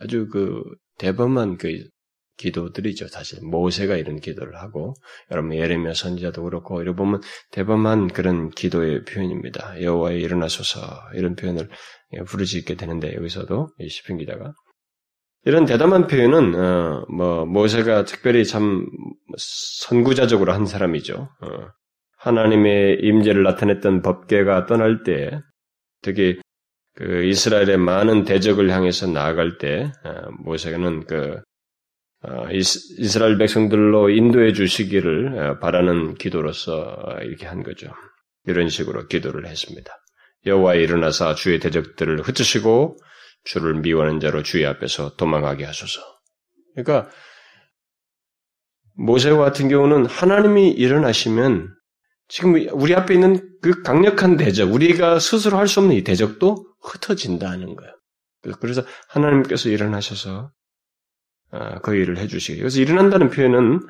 아주 0.00 0.28
그 0.28 0.62
대범한 0.98 1.56
그 1.56 1.88
기도들이죠. 2.38 3.08
사실 3.08 3.40
모세가 3.42 3.96
이런 3.96 4.20
기도를 4.20 4.56
하고 4.56 4.94
여러분 5.30 5.54
예레미야 5.54 5.92
선지자도 5.92 6.44
그렇고 6.44 6.80
이러 6.80 6.94
보면 6.94 7.20
대범한 7.50 8.08
그런 8.08 8.50
기도의 8.50 9.04
표현입니다. 9.04 9.82
여호와의 9.82 10.20
일어나소서 10.20 10.80
이런 11.14 11.34
표현을 11.34 11.68
부르짖게 12.26 12.76
되는데 12.76 13.14
여기서도 13.14 13.70
이 13.80 13.88
시편 13.88 14.18
기자가 14.18 14.54
이런 15.44 15.66
대담한 15.66 16.06
표현은 16.06 16.54
어, 16.54 17.06
뭐 17.10 17.44
모세가 17.44 18.04
특별히 18.04 18.44
참 18.44 18.86
선구자적으로 19.36 20.52
한 20.52 20.66
사람이죠. 20.66 21.14
어, 21.14 21.48
하나님의 22.18 22.98
임재를 23.02 23.42
나타냈던 23.42 24.02
법계가 24.02 24.66
떠날 24.66 25.02
때 25.04 25.40
특히 26.02 26.38
그 26.98 27.22
이스라엘의 27.26 27.76
많은 27.76 28.24
대적을 28.24 28.72
향해서 28.72 29.06
나아갈 29.06 29.56
때 29.58 29.92
어, 30.04 30.30
모세는 30.40 31.06
그 31.06 31.40
어, 32.24 32.48
이스라엘 32.50 33.38
백성들로 33.38 34.10
인도해 34.10 34.52
주시기를 34.52 35.38
어, 35.38 35.58
바라는 35.60 36.16
기도로서 36.16 36.96
이렇게 37.22 37.46
한 37.46 37.62
거죠. 37.62 37.92
이런 38.46 38.68
식으로 38.68 39.06
기도를 39.06 39.46
했습니다. 39.46 39.92
여호와 40.44 40.74
일어나사 40.74 41.36
주의 41.36 41.60
대적들을 41.60 42.20
흩으시고 42.22 42.96
주를 43.44 43.74
미워하는 43.74 44.18
자로 44.18 44.42
주의 44.42 44.66
앞에서 44.66 45.14
도망하게 45.14 45.66
하소서. 45.66 46.00
그러니까 46.74 47.08
모세와 48.96 49.38
같은 49.38 49.68
경우는 49.68 50.06
하나님이 50.06 50.70
일어나시면 50.70 51.68
지금 52.26 52.54
우리 52.72 52.92
앞에 52.96 53.14
있는 53.14 53.40
그 53.62 53.82
강력한 53.82 54.36
대적, 54.36 54.72
우리가 54.72 55.20
스스로 55.20 55.58
할 55.58 55.68
수 55.68 55.78
없는 55.78 55.94
이 55.94 56.02
대적도 56.02 56.67
흩어진다는 56.82 57.76
거예요. 57.76 57.92
그래서 58.60 58.82
하나님께서 59.08 59.68
일어나셔서 59.68 60.52
아, 61.50 61.78
그 61.80 61.94
일을 61.94 62.18
해주시기. 62.18 62.58
그래서 62.58 62.80
일어난다는 62.80 63.30
표현은 63.30 63.80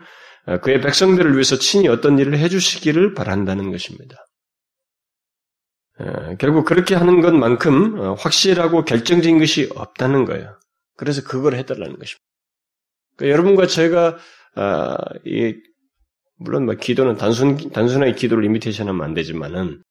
아, 0.47 0.61
그의 0.61 0.81
백성들을 0.81 1.33
위해서 1.33 1.57
친히 1.57 1.89
어떤 1.89 2.19
일을 2.19 2.39
해주시기를 2.39 3.15
바란다는 3.15 3.71
것입니다. 3.71 4.17
아, 5.99 6.35
결국 6.37 6.65
그렇게 6.65 6.95
하는 6.95 7.21
것만큼 7.21 8.01
어, 8.01 8.15
확실하고 8.15 8.85
결정적인 8.85 9.39
것이 9.39 9.69
없다는 9.75 10.25
거예요. 10.25 10.59
그래서 10.97 11.23
그걸 11.23 11.55
해달라는 11.55 11.99
것입니다. 11.99 12.25
그러니까 13.17 13.33
여러분과 13.33 13.67
제가 13.67 14.17
물론 16.37 16.67
뭐 16.67 16.75
기도는 16.75 17.17
단순 17.17 17.57
단순하게 17.71 18.13
기도를 18.13 18.45
이미테이션하면 18.45 19.05
안 19.05 19.15
되지만은 19.15 19.83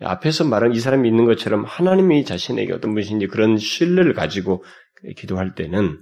앞에서 0.00 0.44
말한 0.44 0.74
이 0.74 0.80
사람이 0.80 1.08
있는 1.08 1.24
것처럼 1.26 1.64
하나님이 1.64 2.24
자신에게 2.24 2.72
어떤 2.72 2.92
분이신지 2.92 3.26
그런 3.26 3.56
신뢰를 3.58 4.14
가지고 4.14 4.64
기도할 5.16 5.54
때는 5.54 6.00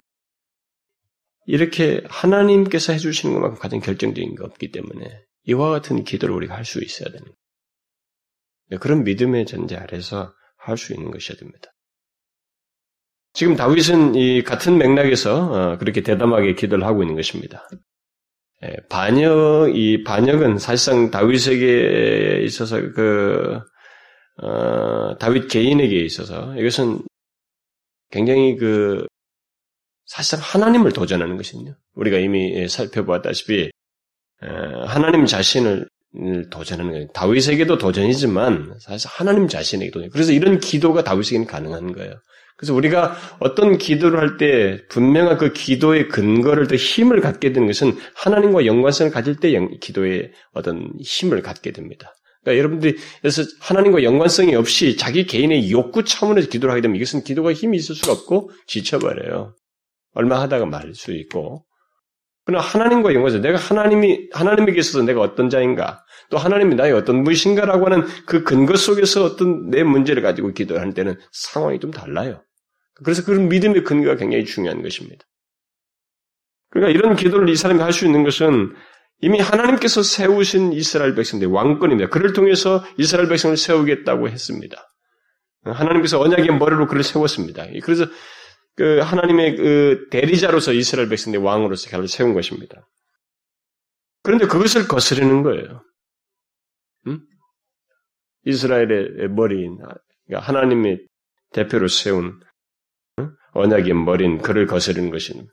이렇게 1.45 2.03
하나님께서 2.07 2.93
해주시는 2.93 3.33
것만큼 3.33 3.59
가장 3.59 3.79
결정적인 3.79 4.35
게 4.35 4.43
없기 4.43 4.71
때문에 4.71 5.23
이와 5.45 5.69
같은 5.71 6.03
기도를 6.03 6.35
우리가 6.35 6.55
할 6.55 6.63
수 6.65 6.83
있어야 6.83 7.09
되는 7.09 7.25
거예요. 8.69 8.79
그런 8.79 9.03
믿음의 9.03 9.45
전제 9.47 9.75
아래서 9.75 10.33
할 10.57 10.77
수 10.77 10.93
있는 10.93 11.11
것이어야 11.11 11.39
됩니다. 11.39 11.71
지금 13.33 13.55
다윗은 13.55 14.15
이 14.15 14.43
같은 14.43 14.77
맥락에서 14.77 15.51
어, 15.51 15.77
그렇게 15.77 16.01
대담하게 16.01 16.55
기도를 16.55 16.85
하고 16.85 17.03
있는 17.03 17.15
것입니다. 17.15 17.67
예, 18.63 18.75
반역 18.89 19.75
이 19.75 20.03
반역은 20.03 20.57
사실상 20.57 21.11
다윗에게 21.11 22.41
있어서 22.43 22.81
그 22.91 23.59
어, 24.41 25.17
다윗 25.19 25.47
개인에게 25.47 25.99
있어서 26.05 26.55
이것은 26.55 27.01
굉장히 28.11 28.55
그 28.55 29.05
사실상 30.05 30.39
하나님을 30.61 30.91
도전하는 30.91 31.37
것이거든요. 31.37 31.75
우리가 31.93 32.17
이미 32.17 32.67
살펴보았다시피 32.67 33.69
하나님 34.87 35.25
자신을 35.25 35.87
도전하는 36.49 36.91
거예요. 36.91 37.07
다윗에게도 37.09 37.77
도전이지만 37.77 38.77
사실 38.79 39.07
하나님 39.11 39.47
자신에게 39.47 39.91
도전. 39.91 40.09
그래서 40.09 40.31
이런 40.31 40.59
기도가 40.59 41.03
다윗에게는 41.03 41.45
가능한 41.45 41.91
거예요. 41.93 42.15
그래서 42.57 42.73
우리가 42.73 43.15
어떤 43.39 43.77
기도를 43.77 44.19
할 44.19 44.37
때 44.37 44.85
분명한 44.89 45.37
그 45.37 45.53
기도의 45.53 46.07
근거를 46.09 46.67
더 46.67 46.75
힘을 46.75 47.21
갖게 47.21 47.53
되는 47.53 47.67
것은 47.67 47.95
하나님과 48.15 48.65
연관성을 48.65 49.11
가질 49.11 49.35
때 49.37 49.53
기도의 49.79 50.31
어떤 50.53 50.91
힘을 50.99 51.41
갖게 51.41 51.71
됩니다. 51.71 52.15
그러니까 52.49 52.57
여러분들이 52.57 52.97
그래서 53.21 53.43
하나님과 53.59 54.03
연관성이 54.03 54.55
없이 54.55 54.97
자기 54.97 55.25
개인의 55.25 55.71
욕구 55.71 56.03
차원에서 56.03 56.49
기도를 56.49 56.71
하게 56.71 56.81
되면 56.81 56.95
이것은 56.95 57.23
기도가 57.23 57.53
힘이 57.53 57.77
있을 57.77 57.95
수가 57.95 58.11
없고 58.11 58.51
지쳐버려요. 58.67 59.55
얼마 60.13 60.41
하다가 60.41 60.65
말 60.65 60.93
수 60.95 61.11
있고. 61.13 61.65
그러나 62.45 62.63
하나님과 62.65 63.13
연관해서 63.13 63.39
내가 63.39 63.59
하나님이, 63.59 64.29
하나님에게 64.31 64.79
있어서 64.79 65.03
내가 65.03 65.21
어떤 65.21 65.51
자인가, 65.51 66.03
또 66.31 66.37
하나님이 66.37 66.73
나의 66.73 66.93
어떤 66.93 67.23
무엇인가라고 67.23 67.85
하는 67.85 68.07
그 68.25 68.43
근거 68.43 68.75
속에서 68.75 69.23
어떤 69.23 69.69
내 69.69 69.83
문제를 69.83 70.23
가지고 70.23 70.51
기도할 70.51 70.93
때는 70.95 71.19
상황이 71.31 71.79
좀 71.79 71.91
달라요. 71.91 72.41
그래서 73.03 73.23
그런 73.23 73.49
믿음의 73.49 73.83
근거가 73.83 74.15
굉장히 74.15 74.45
중요한 74.45 74.81
것입니다. 74.81 75.25
그러니까 76.71 76.97
이런 76.97 77.15
기도를 77.15 77.49
이 77.49 77.55
사람이 77.55 77.81
할 77.81 77.93
수 77.93 78.05
있는 78.05 78.23
것은 78.23 78.73
이미 79.21 79.39
하나님께서 79.39 80.01
세우신 80.01 80.73
이스라엘 80.73 81.13
백성들의 81.15 81.53
왕권입니다. 81.53 82.09
그를 82.09 82.33
통해서 82.33 82.83
이스라엘 82.97 83.27
백성을 83.27 83.55
세우겠다고 83.57 84.29
했습니다. 84.29 84.77
하나님께서 85.63 86.19
언약의 86.21 86.57
머리로 86.57 86.87
그를 86.87 87.03
세웠습니다. 87.03 87.65
그래서 87.83 88.05
그 88.75 88.99
하나님의 88.99 89.57
그 89.57 90.07
대리자로서 90.09 90.71
이스라엘 90.71 91.09
백성들의 91.09 91.45
왕으로서 91.45 91.89
그를 91.89 92.07
세운 92.07 92.33
것입니다. 92.33 92.87
그런데 94.23 94.47
그것을 94.47 94.87
거스르는 94.87 95.43
거예요. 95.43 95.83
음? 97.07 97.19
이스라엘의 98.45 99.29
머리인 99.29 99.79
그러니까 100.25 100.47
하나님의 100.47 101.05
대표로 101.51 101.89
세운 101.89 102.39
언약의 103.51 103.93
머리인 103.93 104.37
그를 104.41 104.65
거스르는 104.65 105.09
것입니다. 105.09 105.51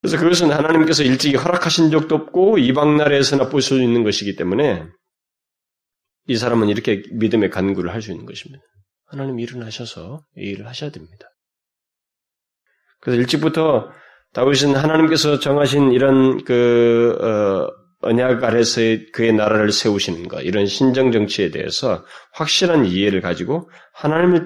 그래서 0.00 0.18
그것은 0.18 0.50
하나님께서 0.50 1.02
일찍이 1.02 1.36
허락하신 1.36 1.90
적도 1.90 2.14
없고 2.14 2.58
이방 2.58 2.96
나라에서나 2.96 3.48
볼 3.48 3.60
수 3.60 3.80
있는 3.82 4.02
것이기 4.02 4.36
때문에 4.36 4.84
이 6.26 6.36
사람은 6.36 6.68
이렇게 6.68 7.02
믿음의 7.12 7.50
간구를 7.50 7.92
할 7.92 8.00
수 8.02 8.10
있는 8.12 8.24
것입니다. 8.24 8.62
하나님 9.06 9.38
일어나셔서 9.40 10.22
이 10.36 10.50
일을 10.50 10.66
하셔야 10.66 10.90
됩니다. 10.90 11.26
그래서 13.00 13.20
일찍부터 13.20 13.90
다윗은 14.32 14.76
하나님께서 14.76 15.40
정하신 15.40 15.92
이런 15.92 16.44
그 16.44 17.18
어, 17.20 17.68
언약 18.02 18.42
아래서의 18.42 19.10
그의 19.12 19.32
나라를 19.32 19.72
세우시는 19.72 20.28
것, 20.28 20.40
이런 20.42 20.66
신정 20.66 21.12
정치에 21.12 21.50
대해서 21.50 22.04
확실한 22.34 22.86
이해를 22.86 23.20
가지고 23.20 23.68
하나님의 23.94 24.42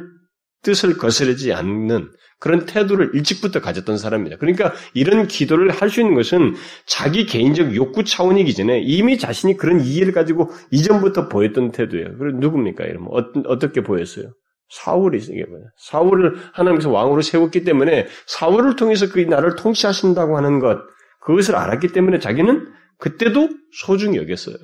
뜻을 0.63 0.97
거스르지 0.97 1.53
않는 1.53 2.11
그런 2.45 2.67
태도를 2.67 3.13
일찍부터 3.15 3.63
가졌던 3.63 3.97
사람입니다. 3.97 4.37
그러니까 4.37 4.75
이런 4.93 5.27
기도를 5.27 5.71
할 5.71 5.89
수 5.89 6.03
있는 6.03 6.15
것은 6.15 6.55
자기 6.85 7.25
개인적 7.25 7.75
욕구 7.75 8.05
차원이기 8.05 8.53
전에 8.53 8.81
이미 8.81 9.17
자신이 9.17 9.57
그런 9.57 9.81
이해를 9.81 10.13
가지고 10.13 10.51
이전부터 10.71 11.29
보였던 11.31 11.73
태도예요. 11.73 12.19
그럼 12.19 12.41
누굽니까? 12.41 12.85
이러면 12.85 13.09
어, 13.47 13.59
떻게 13.59 13.83
보였어요? 13.83 14.35
사울이 14.69 15.19
이게 15.23 15.45
뭐냐? 15.45 15.65
사울을 15.79 16.37
하나님께서 16.53 16.91
왕으로 16.91 17.23
세웠기 17.23 17.65
때문에 17.65 18.09
사울을 18.27 18.77
통해서 18.77 19.09
그 19.09 19.21
나라를 19.21 19.57
통치하신다고 19.57 20.37
하는 20.37 20.59
것 20.59 20.81
그것을 21.23 21.57
알았기 21.57 21.89
때문에 21.89 22.19
자기는 22.19 22.67
그때도 22.99 23.49
소중히 23.73 24.19
여겼어요. 24.19 24.57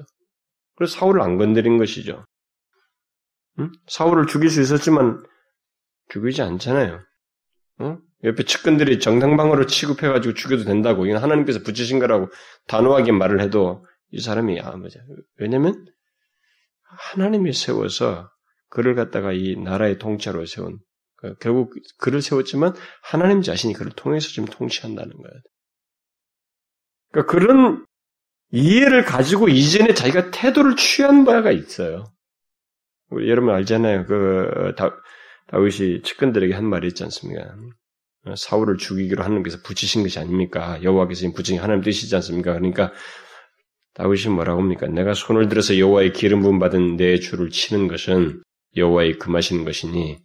그래서 0.76 0.98
사울을 0.98 1.22
안 1.22 1.38
건드린 1.38 1.78
것이죠. 1.78 2.26
응? 3.58 3.70
사울을 3.86 4.26
죽일 4.26 4.50
수 4.50 4.60
있었지만 4.60 5.22
죽이지 6.10 6.42
않잖아요. 6.42 7.00
어? 7.80 7.98
옆에 8.24 8.44
측근들이 8.44 9.00
정당방어로 9.00 9.66
취급해가지고 9.66 10.34
죽여도 10.34 10.64
된다고, 10.64 11.06
이건 11.06 11.22
하나님께서 11.22 11.60
붙이신 11.60 11.98
거라고 11.98 12.28
단호하게 12.66 13.12
말을 13.12 13.40
해도 13.40 13.86
이 14.10 14.20
사람이, 14.20 14.60
아, 14.60 14.76
맞아. 14.76 15.00
왜냐면, 15.38 15.86
하나님이 16.82 17.52
세워서 17.52 18.30
그를 18.68 18.94
갖다가 18.94 19.32
이 19.32 19.56
나라의 19.56 19.98
통치로 19.98 20.44
세운, 20.46 20.78
그 21.16 21.34
결국 21.36 21.74
그를 21.98 22.20
세웠지만 22.22 22.74
하나님 23.02 23.42
자신이 23.42 23.74
그를 23.74 23.92
통해서 23.92 24.28
지금 24.28 24.46
통치한다는 24.46 25.10
거예요. 25.16 25.40
그러니까 27.12 27.32
그런 27.32 27.86
이해를 28.52 29.04
가지고 29.04 29.48
이전에 29.48 29.94
자기가 29.94 30.30
태도를 30.30 30.76
취한 30.76 31.24
바가 31.24 31.52
있어요. 31.52 32.12
우리 33.10 33.28
여러분 33.28 33.54
알잖아요. 33.54 34.06
그, 34.06 34.74
다, 34.76 34.96
다윗이 35.50 36.02
측근들에게 36.02 36.54
한 36.54 36.64
말이 36.64 36.88
있지 36.88 37.02
않습니까? 37.04 37.56
사울을 38.36 38.76
죽이기로 38.76 39.22
하나님께서 39.24 39.58
붙이신 39.62 40.02
것이 40.02 40.18
아닙니까? 40.18 40.80
여호와께서 40.82 41.32
붙이신 41.32 41.60
하나님 41.60 41.82
뜻이지 41.82 42.14
않습니까? 42.16 42.52
그러니까 42.52 42.92
다윗이 43.94 44.32
뭐라고 44.32 44.60
합니까? 44.60 44.86
내가 44.86 45.12
손을 45.14 45.48
들어서 45.48 45.76
여호와의 45.76 46.12
기름 46.12 46.42
부음 46.42 46.60
받은 46.60 46.96
내 46.96 47.18
주를 47.18 47.50
치는 47.50 47.88
것은 47.88 48.42
여호와의 48.76 49.18
금하시는 49.18 49.64
것이니 49.64 50.18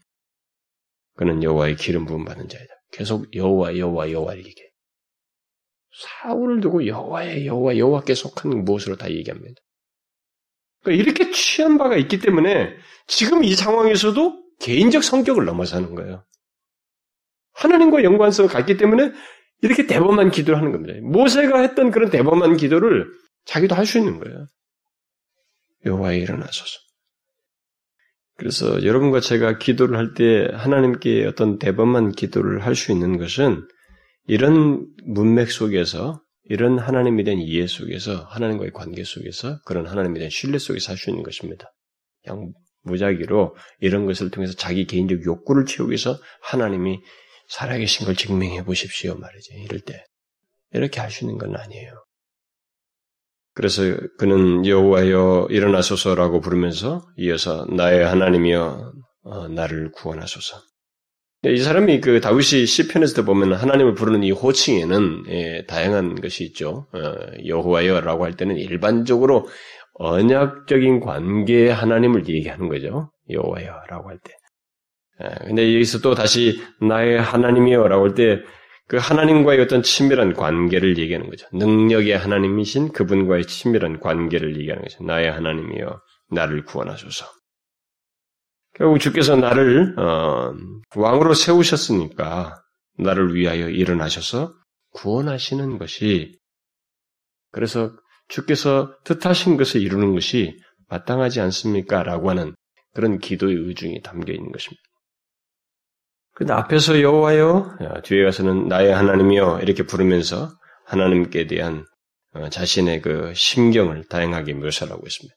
그는 1.16 1.42
여호와의 1.42 1.78
기름 1.78 2.06
부음 2.06 2.24
받은 2.24 2.48
자이다. 2.48 2.74
계속 2.92 3.34
여호와 3.34 3.78
여호와 3.78 4.12
여호와 4.12 4.36
이렇게 4.36 4.70
사울을 5.98 6.62
두고 6.62 6.86
여호와의 6.86 7.48
여호와 7.48 7.78
여호와께 7.78 8.14
속한 8.14 8.64
무엇으로 8.64 8.98
다 8.98 9.10
얘기합니다. 9.10 9.60
그러니까 10.84 11.04
이렇게 11.04 11.32
취한 11.32 11.80
바가 11.80 11.98
있기 11.98 12.20
때문에 12.20 12.76
지금 13.08 13.44
이 13.44 13.56
상황에서도 13.56 14.45
개인적 14.60 15.04
성격을 15.04 15.46
넘어서는 15.46 15.96
거예요. 15.96 16.24
하나님과 17.54 18.04
연관성을 18.04 18.50
갖기 18.50 18.78
때문에 18.78 19.12
이렇게 19.62 19.88
대범한 19.88 20.32
기도를 20.32 20.60
하는 20.60 20.72
겁니다. 20.72 20.94
모세가 21.02 21.60
했던 21.62 21.92
그런 21.92 22.10
대범한 22.10 22.58
기도를 22.58 23.08
자기도 23.46 23.76
할 23.76 23.86
수 23.86 23.98
있는 23.98 24.20
거예요. 24.20 24.48
여호와에 25.86 26.18
일어나소서. 26.20 26.80
그래서 28.38 28.84
여러분과 28.84 29.22
제가 29.22 29.58
기도를 29.58 29.98
할 29.98 30.14
때 30.14 30.50
하나님께 30.54 31.26
어떤 31.26 31.58
대범한 31.58 32.12
기도를 32.12 32.66
할 32.66 32.76
수 32.76 32.92
있는 32.92 33.18
것은 33.18 33.66
이런 34.28 34.88
문맥 35.06 35.52
속에서 35.52 36.22
이런 36.44 36.78
하나님에 36.78 37.24
대한 37.24 37.40
이해 37.40 37.66
속에서 37.68 38.26
하나님과의 38.26 38.72
관계 38.72 39.04
속에서 39.04 39.60
그런 39.66 39.88
하나님에 39.88 40.20
대한 40.20 40.30
신뢰 40.30 40.58
속에서 40.58 40.92
할 40.92 40.98
수 40.98 41.10
있는 41.10 41.24
것입니다. 41.24 41.72
그냥 42.24 42.52
무작위로 42.86 43.56
이런 43.80 44.06
것을 44.06 44.32
통해서 44.32 44.54
자기 44.54 44.86
개인적 44.86 45.26
욕구를 45.26 45.66
채우기 45.66 45.92
위해서 45.92 46.18
하나님이 46.42 47.00
살아계신 47.50 48.06
걸 48.06 48.16
증명해 48.16 48.64
보십시오 48.64 49.16
말이지. 49.16 49.54
이럴 49.64 49.82
때 49.82 50.04
이렇게 50.74 51.00
할 51.00 51.12
수 51.12 51.24
있는 51.24 51.38
건 51.38 51.56
아니에요. 51.56 51.92
그래서 53.54 53.84
그는 54.18 54.66
여호와여 54.66 55.48
일어나소서라고 55.50 56.42
부르면서 56.42 57.06
이어서 57.18 57.66
나의 57.70 58.06
하나님이여 58.06 58.92
어, 59.24 59.48
나를 59.48 59.92
구원하소서. 59.92 60.62
이 61.46 61.58
사람이 61.58 62.02
그 62.02 62.22
다윗이 62.22 62.66
시편에서 62.66 63.24
보면 63.24 63.54
하나님을 63.54 63.94
부르는 63.94 64.24
이 64.24 64.32
호칭에는 64.32 65.26
예, 65.30 65.66
다양한 65.68 66.20
것이 66.20 66.44
있죠. 66.46 66.88
어, 66.92 67.14
여호와여라고 67.46 68.26
할 68.26 68.36
때는 68.36 68.58
일반적으로 68.58 69.48
언약적인 69.96 71.00
관계의 71.00 71.74
하나님을 71.74 72.28
얘기하는 72.28 72.70
거죠. 72.70 73.12
여호와여라고 73.30 74.10
할 74.10 74.20
때. 74.20 74.34
예, 75.24 75.46
근데 75.46 75.74
여기서 75.74 76.00
또 76.00 76.14
다시 76.14 76.62
나의 76.82 77.20
하나님이여라고 77.22 78.04
할 78.06 78.14
때 78.16 78.44
그 78.88 78.98
하나님과의 78.98 79.62
어떤 79.62 79.82
친밀한 79.82 80.34
관계를 80.34 80.98
얘기하는 81.00 81.30
거죠. 81.30 81.48
능력의 81.54 82.18
하나님이신 82.18 82.92
그분과의 82.92 83.46
친밀한 83.48 84.00
관계를 84.00 84.58
얘기하는 84.58 84.84
거죠. 84.84 85.04
나의 85.04 85.32
하나님이여 85.32 86.02
나를 86.32 86.64
구원하소서. 86.66 87.26
결국 88.74 89.00
주께서 89.00 89.36
나를 89.36 89.98
어, 89.98 90.54
왕으로 90.96 91.34
세우셨으니까 91.34 92.62
나를 93.00 93.34
위하여 93.34 93.70
일어나셔서 93.70 94.54
구원하시는 94.92 95.80
것이 95.80 96.38
그래서 97.52 97.92
주께서 98.28 98.96
뜻하신 99.04 99.58
것을 99.58 99.82
이루는 99.82 100.14
것이 100.14 100.58
마땅하지 100.90 101.42
않습니까? 101.42 102.04
라고 102.04 102.30
하는 102.30 102.56
그런 102.94 103.20
기도의 103.20 103.56
의중이 103.56 104.02
담겨 104.02 104.34
있는 104.34 104.52
것입니다. 104.52 104.82
근데 106.34 106.54
앞에서 106.54 107.02
여호와여, 107.02 107.78
뒤에 108.04 108.24
가서는 108.26 108.68
나의 108.68 108.94
하나님이여 108.94 109.60
이렇게 109.62 109.84
부르면서 109.84 110.50
하나님께 110.86 111.48
대한 111.48 111.86
어, 112.34 112.50
자신의 112.50 113.02
그 113.02 113.32
심경을 113.34 114.04
다양하게 114.10 114.54
묘사하고 114.56 115.02
있습니다. 115.06 115.34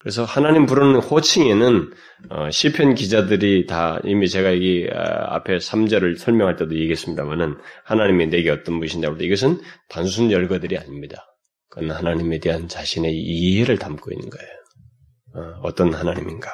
그래서 0.00 0.24
하나님 0.24 0.66
부르는 0.66 0.98
호칭에는 0.98 1.92
어, 2.30 2.50
시편 2.50 2.96
기자들이 2.96 3.66
다 3.66 4.00
이미 4.02 4.28
제가 4.28 4.52
여기 4.52 4.88
아, 4.92 5.36
앞에 5.36 5.58
3절을 5.58 6.18
설명할 6.18 6.56
때도 6.56 6.74
얘기했습니다만은 6.74 7.56
하나님이 7.84 8.26
내게 8.26 8.50
어떤 8.50 8.80
분이신다고 8.80 9.14
할 9.14 9.22
이것은 9.22 9.60
단순 9.88 10.32
열거들이 10.32 10.76
아닙니다. 10.76 11.24
그건 11.72 11.90
하나님에 11.90 12.38
대한 12.38 12.68
자신의 12.68 13.14
이해를 13.16 13.78
담고 13.78 14.12
있는 14.12 14.28
거예요. 14.28 15.58
어, 15.62 15.74
떤 15.74 15.94
하나님인가. 15.94 16.50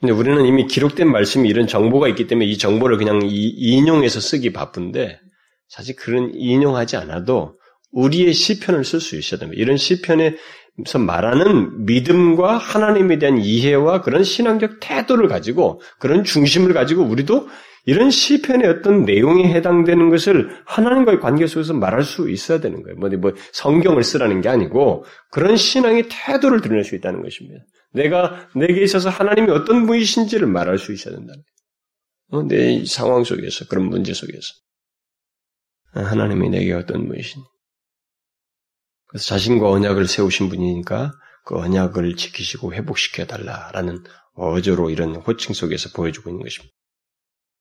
근데 0.00 0.12
우리는 0.12 0.44
이미 0.46 0.66
기록된 0.66 1.08
말씀이 1.08 1.48
이런 1.48 1.68
정보가 1.68 2.08
있기 2.08 2.26
때문에 2.26 2.46
이 2.46 2.58
정보를 2.58 2.98
그냥 2.98 3.20
인용해서 3.22 4.18
쓰기 4.18 4.52
바쁜데 4.52 5.20
사실 5.68 5.94
그런 5.94 6.32
인용하지 6.34 6.96
않아도 6.96 7.56
우리의 7.92 8.32
시편을 8.32 8.84
쓸 8.84 9.00
수 9.00 9.16
있어야 9.16 9.38
됩니다. 9.38 9.62
이런 9.62 9.76
시편에 9.76 10.36
그래서 10.76 10.98
말하는 10.98 11.86
믿음과 11.86 12.58
하나님에 12.58 13.18
대한 13.18 13.38
이해와 13.38 14.00
그런 14.00 14.24
신앙적 14.24 14.80
태도를 14.80 15.28
가지고 15.28 15.80
그런 16.00 16.24
중심을 16.24 16.72
가지고 16.72 17.04
우리도 17.04 17.48
이런 17.88 18.10
시편의 18.10 18.68
어떤 18.68 19.06
내용에 19.06 19.44
해당되는 19.44 20.10
것을 20.10 20.62
하나님과의 20.66 21.20
관계 21.20 21.46
속에서 21.46 21.72
말할 21.72 22.02
수 22.02 22.28
있어야 22.28 22.60
되는 22.60 22.82
거예요. 22.82 22.98
뭐, 22.98 23.08
뭐 23.08 23.32
성경을 23.54 24.04
쓰라는 24.04 24.42
게 24.42 24.50
아니고 24.50 25.06
그런 25.30 25.56
신앙의 25.56 26.10
태도를 26.10 26.60
드러낼 26.60 26.84
수 26.84 26.94
있다는 26.96 27.22
것입니다. 27.22 27.64
내가 27.94 28.46
내게 28.54 28.82
있어서 28.82 29.08
하나님이 29.08 29.50
어떤 29.52 29.86
분이신지를 29.86 30.46
말할 30.48 30.76
수 30.76 30.92
있어야 30.92 31.14
된다는. 31.14 31.42
어, 32.30 32.42
내 32.42 32.84
상황 32.84 33.24
속에서 33.24 33.64
그런 33.68 33.86
문제 33.86 34.12
속에서 34.12 34.52
하나님이 35.94 36.50
내게 36.50 36.74
어떤 36.74 37.08
분이신지 37.08 37.48
그래서 39.06 39.24
자신과 39.24 39.70
언약을 39.70 40.06
세우신 40.06 40.50
분이니까 40.50 41.12
그 41.46 41.56
언약을 41.56 42.16
지키시고 42.16 42.74
회복시켜 42.74 43.24
달라라는 43.24 44.04
어조로 44.34 44.90
이런 44.90 45.16
호칭 45.16 45.54
속에서 45.54 45.88
보여주고 45.94 46.28
있는 46.28 46.42
것입니다. 46.42 46.77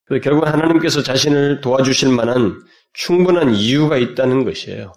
그래서 0.07 0.23
결국 0.23 0.47
하나님께서 0.47 1.03
자신을 1.03 1.61
도와주실 1.61 2.09
만한 2.09 2.59
충분한 2.93 3.53
이유가 3.53 3.97
있다는 3.97 4.45
것이에요. 4.45 4.93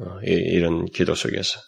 어, 0.00 0.20
이런 0.24 0.86
기도 0.86 1.14
속에서. 1.14 1.60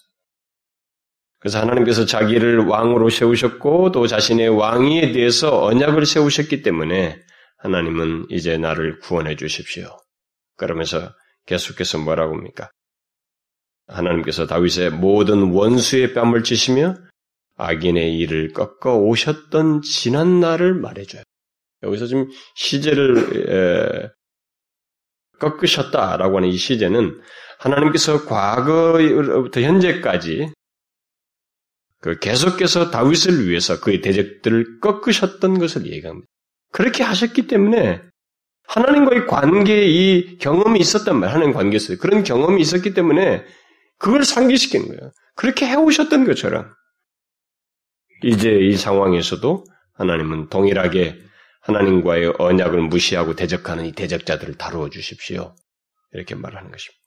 그래서 1.38 1.60
하나님께서 1.60 2.06
자기를 2.06 2.66
왕으로 2.66 3.10
세우셨고 3.10 3.92
또 3.92 4.06
자신의 4.06 4.48
왕위에 4.48 5.12
대해서 5.12 5.62
언약을 5.62 6.06
세우셨기 6.06 6.62
때문에 6.62 7.20
하나님은 7.58 8.26
이제 8.30 8.56
나를 8.56 8.98
구원해 8.98 9.37
주십시오. 9.37 9.96
그러면서 10.56 11.12
계속해서 11.46 11.98
뭐라고 11.98 12.34
합니까? 12.34 12.70
하나님께서 13.87 14.46
다윗의 14.46 14.90
모든 14.90 15.52
원수의 15.52 16.14
뺨을 16.14 16.42
치시며 16.42 16.94
악인의 17.56 18.16
일을 18.18 18.52
꺾어 18.52 18.96
오셨던 18.96 19.82
지난 19.82 20.40
날을 20.40 20.74
말해줘요. 20.74 21.22
여기서 21.85 22.07
지금 22.07 22.29
시제를 22.55 24.12
꺾으셨다라고 25.38 26.38
하는 26.38 26.49
이 26.49 26.57
시제는 26.57 27.20
하나님께서 27.59 28.25
과거부터 28.27 29.61
현재까지 29.61 30.53
그 32.01 32.18
계속해서 32.18 32.90
다윗을 32.90 33.49
위해서 33.49 33.81
그의 33.81 34.01
대적들을 34.01 34.81
꺾으셨던 34.81 35.59
것을 35.59 35.87
얘기합니다. 35.87 36.29
그렇게 36.70 37.03
하셨기 37.03 37.47
때문에 37.47 38.03
하나님과의 38.66 39.27
관계에 39.27 39.87
이 39.87 40.38
경험이 40.38 40.81
있었단 40.81 41.18
말이에요. 41.18 41.35
하나님 41.35 41.55
관계에서. 41.55 41.97
그런 41.97 42.25
경험이 42.25 42.61
있었기 42.61 42.94
때문에 42.94 43.44
그걸 43.99 44.25
상기시키는 44.25 44.88
거예요. 44.88 45.12
그렇게 45.35 45.66
해오셨던 45.66 46.27
것처럼 46.27 46.70
이제 48.23 48.51
이 48.51 48.77
상황에서도 48.77 49.64
하나님은 49.94 50.49
동일하게 50.49 51.18
하나님과의 51.64 52.35
언약을 52.38 52.83
무시하고 52.83 53.35
대적하는 53.35 53.87
이 53.87 53.92
대적자들을 53.92 54.57
다루어 54.57 54.90
주십시오. 54.90 55.55
이렇게 56.12 56.35
말하는 56.35 56.70
것입니다. 56.70 57.05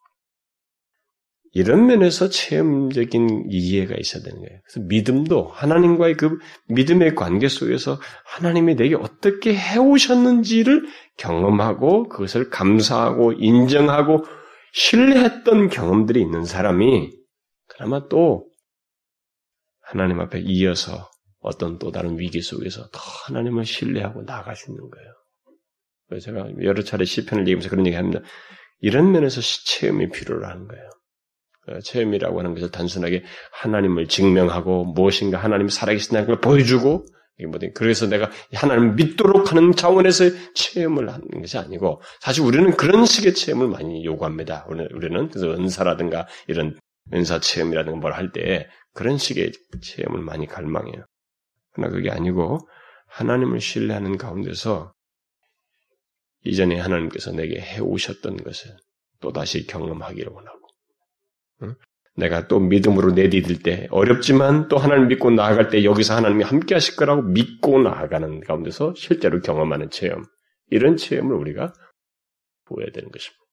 이런 1.53 1.87
면에서 1.87 2.29
체험적인 2.29 3.45
이해가 3.49 3.95
있어야 3.97 4.21
되는 4.21 4.39
거예요. 4.39 4.59
그래서 4.65 4.87
믿음도 4.87 5.47
하나님과의 5.47 6.15
그 6.15 6.37
믿음의 6.67 7.15
관계 7.15 7.47
속에서 7.47 7.99
하나님이 8.25 8.75
내게 8.75 8.95
어떻게 8.95 9.55
해오셨는지를 9.55 10.87
경험하고 11.17 12.09
그것을 12.09 12.49
감사하고 12.49 13.33
인정하고 13.33 14.23
신뢰했던 14.73 15.69
경험들이 15.69 16.21
있는 16.21 16.43
사람이 16.43 17.11
그나마 17.67 18.07
또 18.07 18.49
하나님 19.81 20.19
앞에 20.19 20.39
이어서 20.39 21.09
어떤 21.39 21.79
또 21.79 21.91
다른 21.91 22.19
위기 22.19 22.41
속에서 22.41 22.89
더 22.91 22.99
하나님을 23.27 23.65
신뢰하고 23.65 24.23
나아갈 24.23 24.55
수 24.55 24.71
있는 24.71 24.89
거예요. 24.89 25.11
그래서 26.09 26.25
제가 26.25 26.47
여러 26.63 26.81
차례 26.83 27.05
시편을 27.05 27.43
얘기하면서 27.43 27.69
그런 27.69 27.85
얘기 27.85 27.95
합니다. 27.95 28.21
이런 28.79 29.11
면에서 29.11 29.41
체험이 29.41 30.09
필요로 30.09 30.45
거예요. 30.67 30.89
어, 31.67 31.79
체험이라고 31.81 32.39
하는 32.39 32.53
것을 32.53 32.71
단순하게 32.71 33.23
하나님을 33.51 34.07
증명하고 34.07 34.85
무엇인가 34.85 35.37
하나님이 35.37 35.69
살아계신다는 35.69 36.27
걸 36.27 36.41
보여주고 36.41 37.05
뭐든 37.49 37.73
그래서 37.73 38.07
내가 38.07 38.31
하나님을 38.53 38.93
믿도록 38.95 39.51
하는 39.51 39.73
차원에서 39.73 40.25
체험을 40.55 41.09
하는 41.11 41.27
것이 41.41 41.57
아니고 41.57 42.01
사실 42.19 42.43
우리는 42.43 42.71
그런 42.77 43.05
식의 43.05 43.35
체험을 43.35 43.67
많이 43.67 44.03
요구합니다. 44.05 44.65
우리는 44.69 45.29
그래서 45.29 45.51
은사라든가 45.51 46.27
이런 46.47 46.79
은사 47.13 47.39
체험이라든가 47.39 47.99
뭘 47.99 48.13
할 48.13 48.31
때 48.31 48.67
그런 48.93 49.17
식의 49.17 49.51
체험을 49.81 50.21
많이 50.21 50.47
갈망해요. 50.47 51.05
그러나 51.77 51.93
그게 51.93 52.09
아니고 52.09 52.59
하나님을 53.07 53.61
신뢰하는 53.61 54.17
가운데서 54.17 54.93
이전에 56.43 56.79
하나님께서 56.79 57.31
내게 57.31 57.59
해오셨던 57.61 58.37
것을 58.37 58.71
또다시 59.21 59.65
경험하기를 59.67 60.31
원하고 60.31 60.59
내가 62.15 62.47
또 62.47 62.59
믿음으로 62.59 63.11
내디딜 63.11 63.61
때 63.61 63.87
어렵지만 63.91 64.67
또 64.67 64.77
하나님 64.77 65.07
믿고 65.07 65.29
나아갈 65.29 65.69
때 65.69 65.83
여기서 65.83 66.15
하나님이 66.15 66.43
함께 66.43 66.73
하실 66.73 66.95
거라고 66.95 67.21
믿고 67.21 67.79
나아가는 67.79 68.41
가운데서 68.41 68.95
실제로 68.95 69.39
경험하는 69.39 69.91
체험 69.91 70.23
이런 70.69 70.97
체험을 70.97 71.35
우리가 71.35 71.73
보여야 72.65 72.89
되는 72.91 73.11
것입니다. 73.11 73.43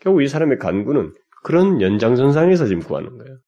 결국 0.00 0.22
이 0.22 0.28
사람의 0.28 0.58
간구는 0.58 1.12
그런 1.42 1.80
연장선상에서 1.82 2.66
지금 2.66 2.82
구하는 2.82 3.18
거예요. 3.18 3.38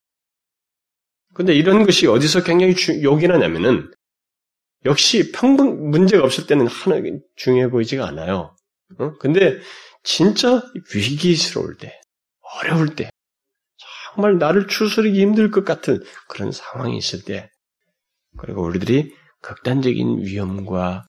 근데 1.36 1.54
이런 1.54 1.84
것이 1.84 2.06
어디서 2.06 2.44
굉장히 2.44 2.74
주, 2.74 3.02
요긴하냐면은 3.02 3.92
역시 4.86 5.32
평분 5.32 5.90
문제가 5.90 6.24
없을 6.24 6.46
때는 6.46 6.66
하나 6.66 6.96
중요해 7.34 7.68
보이지가 7.68 8.06
않아요. 8.08 8.56
어? 8.98 9.12
근데 9.18 9.58
진짜 10.02 10.62
위기스러울 10.94 11.76
때, 11.76 12.00
어려울 12.40 12.96
때, 12.96 13.10
정말 14.14 14.38
나를 14.38 14.66
추스르기 14.66 15.20
힘들 15.20 15.50
것 15.50 15.66
같은 15.66 16.02
그런 16.26 16.52
상황이 16.52 16.96
있을 16.96 17.22
때, 17.22 17.50
그리고 18.38 18.62
우리들이 18.62 19.14
극단적인 19.42 20.22
위험과 20.22 21.06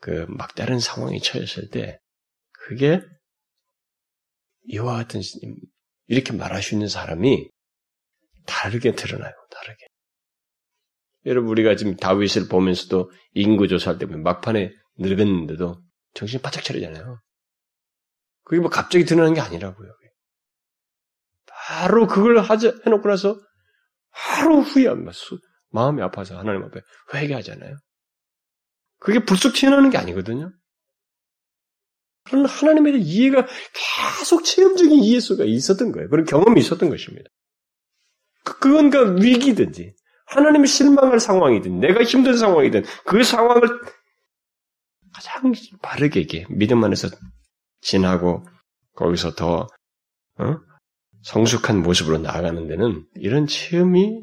그 0.00 0.26
막다른 0.28 0.78
상황에 0.78 1.18
처했을 1.18 1.70
때, 1.70 1.98
그게 2.52 3.00
이와 4.68 4.94
같은 4.94 5.22
이렇게 6.06 6.32
말할 6.32 6.62
수 6.62 6.76
있는 6.76 6.86
사람이 6.86 7.48
다르게 8.46 8.94
드러나요. 8.94 9.32
다르게. 9.50 9.86
여러분 11.26 11.50
우리가 11.50 11.76
지금 11.76 11.96
다윗을 11.96 12.48
보면서도 12.48 13.10
인구 13.32 13.68
조사할 13.68 13.98
때 13.98 14.06
막판에 14.06 14.72
늙었는데도 14.98 15.82
정신 16.14 16.40
바짝 16.40 16.62
차리잖아요. 16.64 17.20
그게 18.44 18.60
뭐 18.60 18.70
갑자기 18.70 19.04
드러나는 19.04 19.34
게 19.34 19.40
아니라고요. 19.40 19.92
바로 21.46 22.06
그걸 22.06 22.38
하자 22.38 22.74
해놓고 22.86 23.08
나서 23.08 23.40
하루 24.10 24.60
후에 24.60 24.86
마음이 25.70 26.00
아파서 26.00 26.38
하나님 26.38 26.62
앞에 26.62 26.80
회개하잖아요. 27.12 27.76
그게 28.98 29.24
불쑥 29.24 29.54
튀어나오는 29.54 29.90
게 29.90 29.98
아니거든요. 29.98 30.52
그런 32.24 32.46
하나님에 32.46 32.92
대한 32.92 33.06
이해가 33.06 33.46
계속 34.18 34.44
체험적인 34.44 35.02
이해 35.02 35.20
속에 35.20 35.44
있었던 35.44 35.92
거예요. 35.92 36.08
그런 36.08 36.24
경험이 36.24 36.60
있었던 36.60 36.88
것입니다. 36.88 37.28
그, 38.46 38.58
그건 38.60 38.90
그 38.90 39.16
위기든지, 39.20 39.94
하나님이 40.26 40.68
실망할 40.68 41.18
상황이든, 41.18 41.80
내가 41.80 42.04
힘든 42.04 42.36
상황이든, 42.36 42.84
그 43.04 43.24
상황을 43.24 43.62
가장 45.12 45.52
바르게 45.82 46.46
믿음 46.48 46.84
안에서 46.84 47.08
지나고, 47.80 48.46
거기서 48.94 49.34
더, 49.34 49.66
어? 50.38 50.56
성숙한 51.22 51.82
모습으로 51.82 52.18
나아가는 52.18 52.68
데는 52.68 53.04
이런 53.16 53.48
체험이 53.48 54.20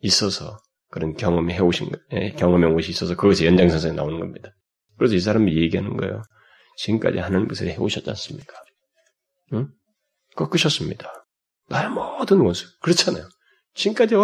있어서 0.00 0.58
그런 0.90 1.14
경험이 1.14 1.54
해오신 1.54 1.90
예, 2.12 2.32
경험해 2.32 2.66
오이 2.66 2.84
있어서 2.86 3.16
그것이 3.16 3.46
연장선상에 3.46 3.94
나오는 3.94 4.20
겁니다. 4.20 4.50
그래서 4.98 5.14
이 5.14 5.20
사람이 5.20 5.56
얘기하는 5.56 5.96
거예요. 5.96 6.22
지금까지 6.76 7.18
하는 7.18 7.48
것을 7.48 7.68
해오셨지 7.68 8.10
않습니까? 8.10 8.54
응? 9.54 9.68
꺾으셨습니다. 10.36 11.10
나의 11.68 11.88
모든 11.90 12.40
원수. 12.40 12.66
그렇잖아요. 12.80 13.26
지금까지 13.74 14.14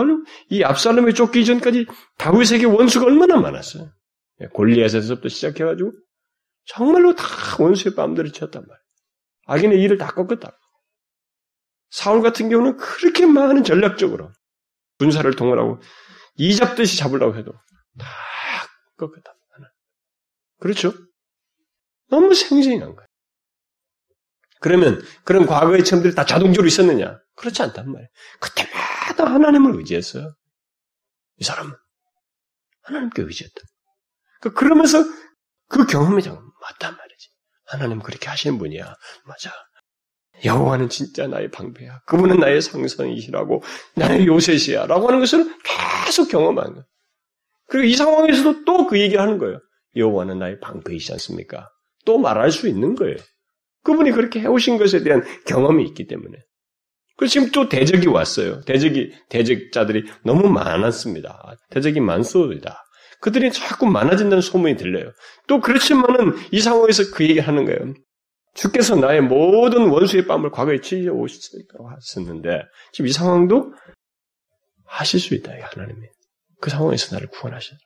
이 0.50 0.62
압살롬에 0.62 1.12
쫓기 1.12 1.44
전까지 1.44 1.86
다윗에게 2.18 2.64
원수가 2.64 3.06
얼마나 3.06 3.36
많았어요. 3.40 3.92
예, 4.40 4.46
골리앗에서부터 4.46 5.28
시작해가지고 5.28 5.92
정말로 6.66 7.14
다 7.14 7.24
원수의 7.58 7.94
뺨들을 7.94 8.32
쳤단 8.32 8.62
말이에요. 8.62 8.84
악인의 9.46 9.80
일을 9.82 9.98
다 9.98 10.08
꺾었다. 10.08 10.58
사울 11.90 12.22
같은 12.22 12.48
경우는 12.48 12.76
그렇게 12.76 13.26
많은 13.26 13.62
전략적으로 13.62 14.32
군사를 14.98 15.30
동원하고 15.36 15.80
이잡듯이 16.36 16.96
잡으려고 16.98 17.36
해도 17.36 17.52
다 17.98 18.06
꺾었다. 18.96 19.34
그렇죠? 20.58 20.94
너무 22.08 22.34
생생한 22.34 22.94
거예요. 22.94 23.06
그러면 24.60 25.02
그런 25.24 25.44
과거의 25.46 25.84
체험들이 25.84 26.14
다 26.14 26.24
자동적으로 26.24 26.66
있었느냐? 26.66 27.18
그렇지 27.36 27.62
않단 27.62 27.86
말이에요. 27.86 28.08
그때마 28.40 28.83
다 29.14 29.26
하나님을 29.26 29.76
의지했어요. 29.76 30.34
이 31.36 31.44
사람은 31.44 31.72
하나님께 32.82 33.22
의지했다. 33.22 33.60
그 34.40 34.52
그러면서 34.52 35.04
그 35.68 35.86
경험이 35.86 36.22
정 36.22 36.36
맞단 36.60 36.96
말이지. 36.96 37.28
하나님 37.66 38.00
그렇게 38.00 38.28
하시는 38.28 38.58
분이야. 38.58 38.94
맞아. 39.24 39.52
여호와는 40.44 40.88
진짜 40.88 41.26
나의 41.26 41.50
방패야. 41.50 42.00
그분은 42.06 42.38
나의 42.38 42.60
상성이시라고 42.60 43.62
나의 43.94 44.26
요셉이야라고 44.26 45.08
하는 45.08 45.20
것을 45.20 45.46
계속 46.04 46.28
경험한 46.28 46.72
거예요. 46.72 46.84
그리고 47.68 47.86
이 47.86 47.94
상황에서도 47.96 48.64
또 48.64 48.86
그 48.86 49.00
얘기를 49.00 49.20
하는 49.22 49.38
거예요. 49.38 49.60
여호와는 49.96 50.38
나의 50.38 50.60
방패이지 50.60 51.12
않습니까? 51.12 51.70
또 52.04 52.18
말할 52.18 52.50
수 52.50 52.68
있는 52.68 52.94
거예요. 52.96 53.16
그분이 53.84 54.10
그렇게 54.12 54.40
해오신 54.40 54.76
것에 54.78 55.02
대한 55.02 55.22
경험이 55.46 55.84
있기 55.84 56.06
때문에. 56.06 56.36
그 57.16 57.28
지금 57.28 57.50
또 57.50 57.68
대적이 57.68 58.08
왔어요. 58.08 58.60
대적이 58.62 59.12
대적자들이 59.28 60.04
너무 60.24 60.48
많았습니다. 60.48 61.56
대적이 61.70 62.00
많소이다. 62.00 62.84
그들이 63.20 63.52
자꾸 63.52 63.86
많아진다는 63.86 64.40
소문이 64.42 64.76
들려요. 64.76 65.12
또 65.46 65.60
그렇지만은 65.60 66.34
이 66.50 66.60
상황에서 66.60 67.10
그 67.14 67.24
얘기를 67.24 67.46
하는 67.46 67.64
거예요. 67.64 67.94
주께서 68.54 68.96
나의 68.96 69.20
모든 69.20 69.88
원수의 69.88 70.26
뺨을 70.26 70.50
과거에 70.50 70.80
치려 70.80 71.12
오셨다고 71.12 71.90
하셨는데 71.90 72.62
지금 72.92 73.08
이 73.08 73.12
상황도 73.12 73.72
하실 74.86 75.20
수 75.20 75.34
있다. 75.34 75.52
하나님이 75.52 76.00
그 76.60 76.70
상황에서 76.70 77.14
나를 77.14 77.28
구원하시다. 77.28 77.76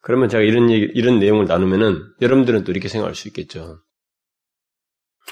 그러면 0.00 0.28
제가 0.28 0.42
이런 0.42 0.70
얘기, 0.70 0.90
이런 0.94 1.18
내용을 1.18 1.46
나누면은 1.46 2.02
여러분들은 2.20 2.64
또 2.64 2.72
이렇게 2.72 2.88
생각할 2.88 3.14
수 3.14 3.28
있겠죠. 3.28 3.78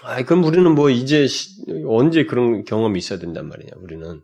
아, 0.02 0.22
그럼 0.22 0.44
우리는 0.44 0.74
뭐 0.74 0.90
이제 0.90 1.26
언제 1.86 2.24
그런 2.24 2.64
경험이 2.64 2.98
있어야 2.98 3.18
된단 3.18 3.48
말이냐? 3.48 3.72
우리는 3.76 4.22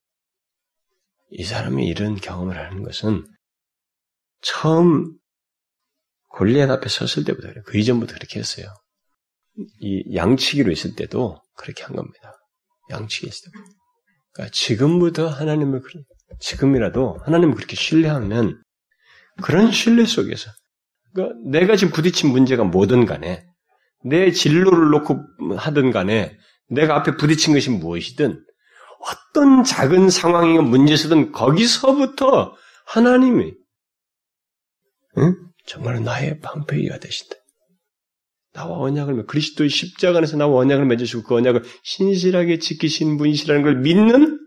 이 1.31 1.45
사람이 1.45 1.87
이런 1.87 2.17
경험을 2.17 2.57
하는 2.59 2.83
것은 2.83 3.25
처음 4.41 5.15
골리앗 6.31 6.71
앞에 6.71 6.89
섰을 6.89 7.25
때부터 7.25 7.49
그래. 7.49 7.63
그 7.67 7.79
이전부터 7.79 8.15
그렇게 8.15 8.39
했어요. 8.39 8.67
이 9.81 10.15
양치기로 10.15 10.71
있을 10.71 10.95
때도 10.95 11.41
그렇게 11.57 11.83
한 11.85 11.97
겁니다. 11.97 12.39
양치기 12.91 13.27
있을 13.27 13.51
때. 13.53 13.59
그러니까 14.33 14.53
지금부터 14.53 15.29
하나님을 15.29 15.83
지금이라도 16.41 17.19
하나님을 17.25 17.55
그렇게 17.57 17.75
신뢰하면 17.77 18.63
그런 19.43 19.73
신뢰 19.73 20.05
속에서 20.05 20.51
그러니까 21.13 21.39
내가 21.45 21.77
지금 21.77 21.93
부딪힌 21.93 22.31
문제가 22.31 22.65
뭐든 22.65 23.07
간에 23.07 23.48
내 24.05 24.31
진로를 24.31 24.91
놓고 24.91 25.21
하든 25.57 25.91
간에 25.91 26.37
내가 26.69 26.97
앞에 26.97 27.17
부딪힌 27.17 27.55
것이 27.55 27.71
무엇이든 27.71 28.45
어떤 29.01 29.65
작은 29.65 30.11
상황이건 30.11 30.69
문제서든 30.69 31.33
거기서부터 31.33 32.55
하나님이 32.87 33.55
응? 35.19 35.35
정말 35.67 36.03
나의 36.03 36.41
방패가 36.41 36.99
되신다. 36.99 37.37
나와 38.53 38.79
언약을 38.79 39.27
그리스도의 39.27 39.69
십자가 39.69 40.19
안에서 40.19 40.37
나와 40.37 40.59
언약을 40.59 40.87
맺으시고 40.87 41.23
그 41.23 41.35
언약을 41.37 41.63
신실하게 41.83 42.59
지키신 42.59 43.17
분이시라는 43.19 43.63
걸 43.63 43.81
믿는 43.81 44.41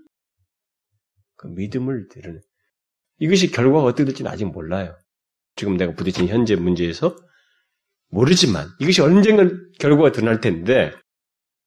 그 1.37 1.47
믿음을 1.47 2.07
드러내. 2.09 2.39
이것이 3.19 3.51
결과가 3.51 3.83
어떻게 3.85 4.05
될지는 4.05 4.31
아직 4.31 4.45
몰라요. 4.45 4.95
지금 5.55 5.77
내가 5.77 5.93
부딪힌 5.93 6.27
현재 6.27 6.55
문제에서 6.55 7.15
모르지만 8.11 8.69
이것이 8.79 9.01
언젠가 9.01 9.43
결과가 9.79 10.11
드러날 10.11 10.41
텐데 10.41 10.91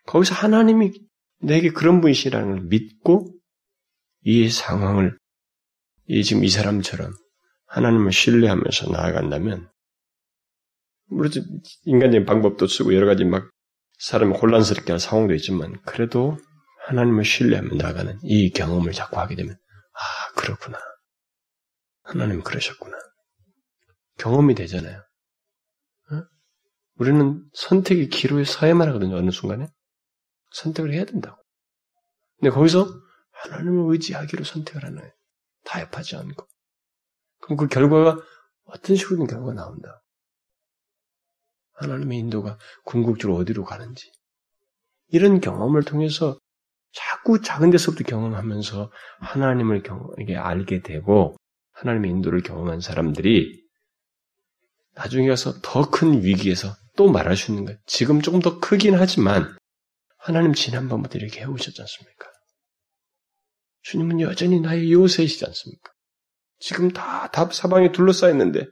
거기서 0.06 0.34
하나님이 0.34 0.92
내게 1.40 1.70
그런 1.70 2.00
분이시라는 2.00 2.48
걸 2.50 2.60
믿고 2.66 3.34
이 4.22 4.48
상황을 4.48 5.18
이 6.06 6.22
지금 6.22 6.44
이 6.44 6.48
사람처럼 6.48 7.12
하나님을 7.66 8.12
신뢰하면서 8.12 8.90
나아간다면 8.90 9.68
물론 11.06 11.30
인간적인 11.84 12.26
방법도 12.26 12.66
쓰고 12.66 12.94
여러 12.94 13.06
가지 13.06 13.24
막 13.24 13.50
사람을 13.98 14.36
혼란스럽게 14.36 14.92
할 14.92 15.00
상황도 15.00 15.34
있지만 15.34 15.80
그래도 15.82 16.38
하나님을 16.86 17.24
신뢰하며 17.24 17.76
나가는 17.76 18.18
이 18.22 18.50
경험을 18.50 18.92
자꾸 18.92 19.18
하게 19.18 19.34
되면 19.34 19.54
아 19.54 20.32
그렇구나 20.36 20.78
하나님 22.04 22.42
그러셨구나. 22.42 22.96
경험이 24.18 24.54
되잖아요. 24.54 25.02
어? 26.94 26.98
우리는 26.98 27.44
선택의 27.54 28.08
기로에 28.08 28.44
서야만 28.44 28.88
하거든요, 28.88 29.16
어느 29.16 29.30
순간에. 29.30 29.66
선택을 30.52 30.92
해야 30.92 31.04
된다고. 31.04 31.36
근데 32.38 32.50
거기서 32.54 32.86
하나님을 33.32 33.92
의지하기로 33.92 34.44
선택을 34.44 34.84
하는 34.84 34.98
거예요. 34.98 35.12
타협하지 35.64 36.16
않고. 36.16 36.46
그럼 37.40 37.56
그 37.56 37.66
결과가 37.66 38.22
어떤 38.64 38.96
식으로든 38.96 39.26
결과가 39.26 39.54
나온다. 39.54 40.02
하나님의 41.74 42.18
인도가 42.18 42.58
궁극적으로 42.84 43.38
어디로 43.38 43.64
가는지. 43.64 44.10
이런 45.08 45.40
경험을 45.40 45.82
통해서 45.82 46.38
자꾸 46.92 47.40
작은 47.40 47.70
데서부터 47.70 48.04
경험하면서 48.04 48.90
하나님을 49.20 49.82
경, 49.82 50.08
이게 50.20 50.36
알게 50.36 50.82
되고 50.82 51.36
하나님의 51.72 52.10
인도를 52.12 52.42
경험한 52.42 52.80
사람들이 52.80 53.64
나중에 54.94 55.28
가서 55.28 55.60
더 55.60 55.90
큰 55.90 56.22
위기에서 56.22 56.68
또 56.96 57.10
말할 57.10 57.36
수 57.36 57.50
있는 57.50 57.64
거예요. 57.64 57.78
지금 57.86 58.20
조금 58.22 58.40
더 58.40 58.60
크긴 58.60 58.94
하지만 58.94 59.56
하나님 60.18 60.54
지난번부터 60.54 61.18
이렇게 61.18 61.40
해오셨지 61.40 61.80
않습니까? 61.80 62.30
주님은 63.82 64.20
여전히 64.20 64.60
나의 64.60 64.92
요새이시지 64.92 65.44
않습니까? 65.44 65.92
지금 66.58 66.90
다, 66.90 67.28
다 67.30 67.50
사방에 67.50 67.92
둘러싸였는데 67.92 68.66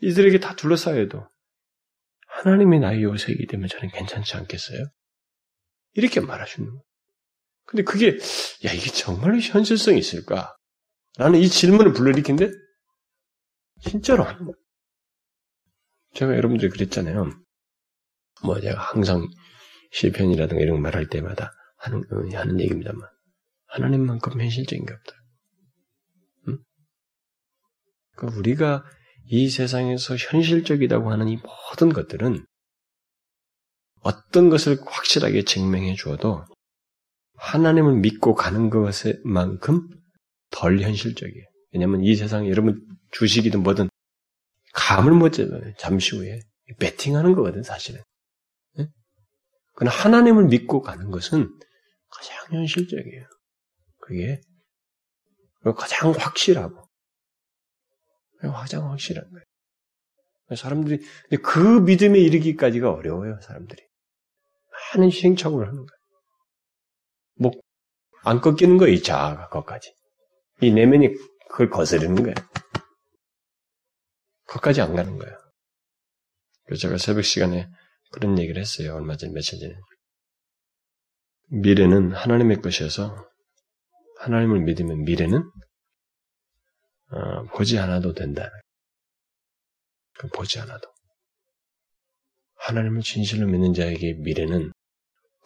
이들에게 0.00 0.40
다 0.40 0.56
둘러싸여도 0.56 1.28
하나님이 2.26 2.80
나의 2.80 3.02
요새이기 3.04 3.46
때문에 3.46 3.68
저는 3.68 3.90
괜찮지 3.90 4.36
않겠어요? 4.36 4.86
이렇게 5.92 6.20
말하시는 6.20 6.68
거예요. 6.68 6.82
근데 7.66 7.84
그게 7.84 8.18
야 8.64 8.72
이게 8.72 8.90
정말로 8.90 9.38
현실성이 9.38 9.98
있을까? 9.98 10.56
라는 11.16 11.38
이 11.38 11.48
질문을 11.48 11.92
불러일으킨데 11.92 12.50
진짜로 13.82 14.24
하는 14.24 14.38
거예요. 14.40 14.61
제가 16.14 16.36
여러분들이 16.36 16.70
그랬잖아요. 16.70 17.30
뭐 18.44 18.60
제가 18.60 18.80
항상 18.80 19.28
실편이라든가 19.92 20.62
이런 20.62 20.76
거 20.76 20.82
말할 20.82 21.08
때마다 21.08 21.52
하는, 21.76 22.00
어, 22.00 22.36
하는 22.36 22.60
얘기입니다만 22.60 23.00
하나님만큼 23.66 24.40
현실적인 24.40 24.84
게 24.84 24.92
없다. 24.92 25.12
응? 26.48 26.58
그러니까 28.16 28.38
우리가 28.38 28.84
이 29.26 29.48
세상에서 29.48 30.16
현실적이라고 30.16 31.10
하는 31.10 31.28
이 31.28 31.36
모든 31.36 31.92
것들은 31.92 32.44
어떤 34.00 34.50
것을 34.50 34.78
확실하게 34.84 35.44
증명해 35.44 35.94
주어도 35.94 36.44
하나님을 37.36 38.00
믿고 38.00 38.34
가는 38.34 38.68
것만큼 38.70 39.88
덜 40.50 40.80
현실적이에요. 40.80 41.44
왜냐하면 41.72 42.02
이 42.02 42.14
세상에 42.14 42.48
여러분 42.50 42.84
주식이든 43.12 43.62
뭐든 43.62 43.88
감을 44.72 45.12
못 45.12 45.30
잡아요. 45.30 45.74
잠시 45.76 46.16
후에 46.16 46.40
배팅하는 46.78 47.34
거거든 47.34 47.62
사실은. 47.62 48.02
네? 48.76 48.88
그러나 49.74 49.94
하나님을 49.94 50.46
믿고 50.46 50.80
가는 50.82 51.10
것은 51.10 51.48
가장 52.08 52.46
현실적이에요. 52.50 53.26
그게 53.98 54.40
가장 55.76 56.12
확실하고 56.12 56.82
가장 58.40 58.90
확실한 58.90 59.30
거예요. 59.30 59.44
사람들이 60.56 61.04
그 61.42 61.58
믿음에 61.58 62.18
이르기까지가 62.18 62.90
어려워요. 62.92 63.40
사람들이 63.42 63.80
많은 64.94 65.10
시행착오를 65.10 65.68
하는 65.68 65.86
거예요. 65.86 67.52
뭐안 68.24 68.40
꺾이는 68.40 68.78
거예요. 68.78 68.94
이 68.94 69.02
자아가 69.02 69.48
거기까지. 69.48 69.94
이 70.60 70.70
내면이 70.72 71.14
그걸 71.50 71.70
거스르는 71.70 72.16
거예요. 72.16 72.34
거기까지 74.52 74.82
안 74.82 74.94
가는 74.94 75.16
거예요. 75.16 75.36
그래서 76.64 76.82
제가 76.82 76.98
새벽 76.98 77.24
시간에 77.24 77.68
그런 78.12 78.38
얘기를 78.38 78.60
했어요. 78.60 78.94
얼마 78.94 79.16
전, 79.16 79.32
며칠 79.32 79.58
전에. 79.58 79.74
미래는 81.48 82.12
하나님의 82.12 82.60
것이어서 82.60 83.28
하나님을 84.20 84.60
믿으면 84.60 85.04
미래는 85.04 85.50
어, 87.10 87.42
보지 87.54 87.78
않아도 87.78 88.14
된다. 88.14 88.48
보지 90.34 90.60
않아도. 90.60 90.88
하나님을 92.56 93.02
진실로 93.02 93.46
믿는 93.48 93.74
자에게 93.74 94.14
미래는 94.20 94.72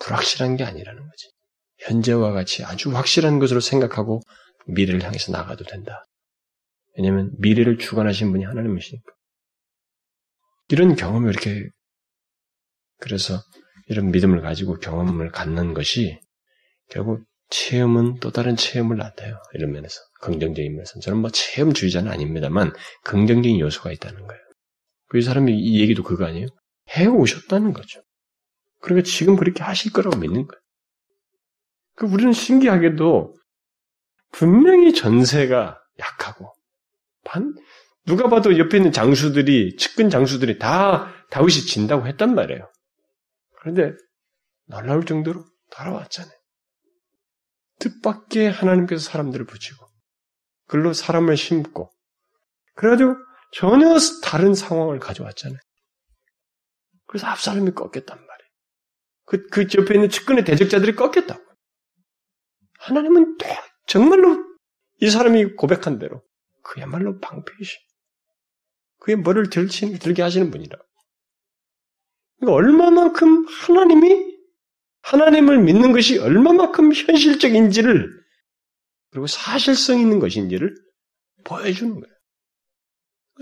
불확실한 0.01 0.57
게 0.57 0.65
아니라는 0.65 1.03
거지. 1.03 1.31
현재와 1.79 2.33
같이 2.33 2.63
아주 2.65 2.95
확실한 2.95 3.39
것으로 3.39 3.61
생각하고 3.61 4.21
미래를 4.67 5.03
향해서 5.03 5.33
나가도 5.33 5.65
된다. 5.65 6.05
왜냐하면 6.97 7.31
미래를 7.39 7.79
주관하신 7.79 8.33
분이 8.33 8.45
하나님이시니까. 8.45 9.13
이런 10.69 10.97
경험이 10.97 11.31
이렇게 11.31 11.69
그래서 12.99 13.41
이런 13.89 14.11
믿음을 14.11 14.41
가지고 14.41 14.79
경험을 14.79 15.31
갖는 15.31 15.75
것이 15.75 16.19
결국 16.89 17.25
체험은 17.51 18.19
또 18.21 18.33
다른 18.33 18.57
체험을 18.57 18.97
낳아요. 18.97 19.41
이런 19.55 19.71
면에서 19.73 20.01
긍정적인 20.21 20.73
면에서 20.73 20.99
저는 21.01 21.19
뭐 21.21 21.31
체험주의자는 21.31 22.11
아닙니다만 22.11 22.73
긍정적인 23.05 23.61
요소가 23.61 23.93
있다는 23.93 24.27
거예요. 24.27 24.43
그 25.09 25.21
사람이 25.21 25.57
이 25.57 25.81
얘기도 25.81 26.03
그거 26.03 26.25
아니에요? 26.25 26.49
해 26.97 27.07
오셨다는 27.07 27.73
거죠. 27.73 28.03
그러니까 28.81 29.07
지금 29.09 29.37
그렇게 29.37 29.63
하실 29.63 29.93
거라고 29.93 30.17
믿는 30.17 30.47
거예요. 30.47 30.61
그 31.95 32.07
우리는 32.07 32.33
신기하게도 32.33 33.35
분명히 34.33 34.93
전세가 34.93 35.79
약하고 35.99 36.53
반 37.27 37.55
누가 38.07 38.29
봐도 38.29 38.59
옆에 38.59 38.77
있는 38.77 38.93
장수들이 38.93 39.77
측근 39.77 40.11
장수들이 40.11 40.59
다 40.59 41.13
다윗이 41.31 41.67
진다고 41.67 42.07
했단 42.07 42.35
말이에요. 42.35 42.71
그런데 43.59 43.93
놀라울 44.67 45.05
정도로 45.05 45.45
돌아왔잖아요. 45.71 46.33
뜻밖의 47.81 48.51
하나님께서 48.51 49.03
사람들을 49.11 49.45
붙이고 49.47 49.87
글로 50.69 50.93
사람을 50.93 51.37
심고 51.37 51.91
그래가지고 52.75 53.17
전혀 53.53 53.97
다른 54.23 54.55
상황을 54.55 54.99
가져왔잖아요. 54.99 55.59
그래서 57.07 57.27
앞사람이 57.27 57.73
꺾였단 57.73 58.19
말이에요. 58.19 58.51
그, 59.25 59.47
그 59.49 59.67
옆에 59.77 59.95
있는 59.95 60.09
측근의 60.09 60.45
대적자들이 60.45 60.95
꺾였다고. 60.95 61.43
하나님은 62.79 63.39
정말로 63.87 64.45
이 65.01 65.11
사람이 65.11 65.57
고백한 65.57 65.99
대로 65.99 66.23
그야말로 66.67 67.21
방패이시. 67.21 67.79
그의 68.99 69.17
머리를 69.19 69.51
들치, 69.51 69.99
들게 69.99 70.23
하시는 70.23 70.51
분이라. 70.51 70.77
그러니까 72.39 72.57
얼마만큼 72.57 73.47
하나님이 73.47 74.37
하나님을 75.03 75.63
믿는 75.63 75.93
것이 75.93 76.19
얼마만큼 76.19 76.93
현실적인지를 76.93 78.11
그리고 79.11 79.27
사실성 79.27 80.01
있는 80.01 80.19
것인지를 80.19 80.75
보여주는 81.45 81.93
거예요. 81.93 82.17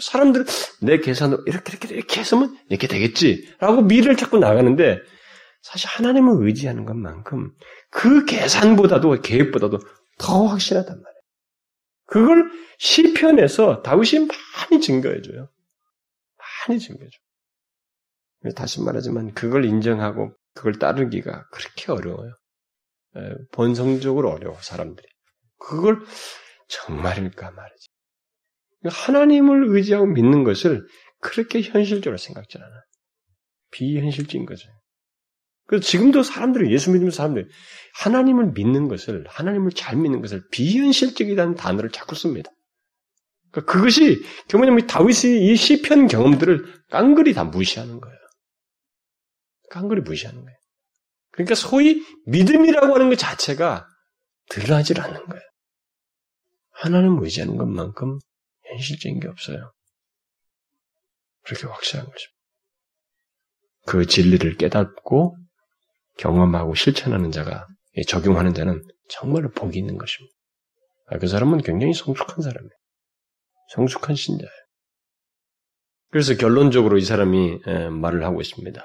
사람들은 0.00 0.44
내 0.82 0.98
계산으로 0.98 1.42
이렇게 1.46 1.72
이렇게 1.72 1.94
이렇게 1.94 2.20
했으면 2.20 2.58
이렇게 2.68 2.86
되겠지라고 2.86 3.82
미래를 3.82 4.16
자꾸 4.16 4.38
나가는데 4.38 4.98
사실 5.62 5.88
하나님을 5.88 6.46
의지하는 6.46 6.84
것만큼 6.84 7.52
그 7.90 8.26
계산보다도 8.26 9.22
계획보다도 9.22 9.78
더 10.18 10.46
확실하단 10.46 11.00
말이에요. 11.00 11.13
그걸 12.14 12.48
시편에서 12.78 13.82
다윗이 13.82 14.28
많이 14.28 14.80
증거해줘요. 14.80 15.48
많이 16.68 16.78
증거해줘. 16.78 17.18
다시 18.54 18.80
말하지만 18.82 19.34
그걸 19.34 19.64
인정하고 19.64 20.32
그걸 20.54 20.78
따르기가 20.78 21.48
그렇게 21.50 21.90
어려워요. 21.90 22.32
본성적으로 23.50 24.30
어려워 24.30 24.56
사람들이. 24.60 25.08
그걸 25.58 26.04
정말일까 26.68 27.50
말이지. 27.50 27.88
하나님을 28.84 29.70
의지하고 29.70 30.06
믿는 30.06 30.44
것을 30.44 30.86
그렇게 31.18 31.62
현실적으로 31.62 32.16
생각지 32.16 32.58
않아. 32.58 32.84
비현실적인 33.72 34.46
거죠. 34.46 34.70
그래서 35.66 35.86
지금도 35.86 36.22
사람들이 36.22 36.72
예수 36.72 36.90
믿는 36.90 37.10
사람들 37.10 37.48
하나님을 37.94 38.52
믿는 38.52 38.88
것을 38.88 39.24
하나님을 39.28 39.72
잘 39.72 39.96
믿는 39.96 40.20
것을 40.20 40.46
비현실적이라는 40.50 41.54
단어를 41.54 41.90
자꾸 41.90 42.14
씁니다. 42.14 42.50
그러니까 43.50 43.72
그것이 43.72 44.22
뭐냐면 44.52 44.86
다윗의 44.86 45.46
이 45.46 45.56
시편 45.56 46.08
경험들을 46.08 46.84
깡그리 46.90 47.34
다 47.34 47.44
무시하는 47.44 48.00
거예요. 48.00 48.18
깡그리 49.70 50.02
무시하는 50.02 50.42
거예요. 50.44 50.56
그러니까 51.30 51.54
소위 51.54 52.02
믿음이라고 52.26 52.94
하는 52.94 53.10
것 53.10 53.16
자체가 53.16 53.88
드러나질 54.50 55.00
않는 55.00 55.26
거예요. 55.26 55.42
하나님을 56.72 57.24
의지하는 57.24 57.56
것만큼 57.56 58.18
현실적인 58.64 59.20
게 59.20 59.28
없어요. 59.28 59.72
그렇게 61.42 61.66
확실한 61.66 62.06
거죠. 62.06 62.26
그 63.86 64.06
진리를 64.06 64.56
깨닫고 64.56 65.36
경험하고 66.18 66.74
실천하는 66.74 67.30
자가 67.30 67.66
적용하는 68.08 68.54
자는 68.54 68.82
정말로 69.08 69.50
복이 69.50 69.78
있는 69.78 69.98
것입니다. 69.98 70.34
아, 71.06 71.18
그 71.18 71.26
사람은 71.26 71.62
굉장히 71.62 71.92
성숙한 71.94 72.42
사람이에요. 72.42 72.70
성숙한 73.74 74.16
신자예요. 74.16 74.50
그래서 76.10 76.34
결론적으로 76.36 76.96
이 76.98 77.02
사람이 77.04 77.60
말을 78.00 78.24
하고 78.24 78.40
있습니다. 78.40 78.84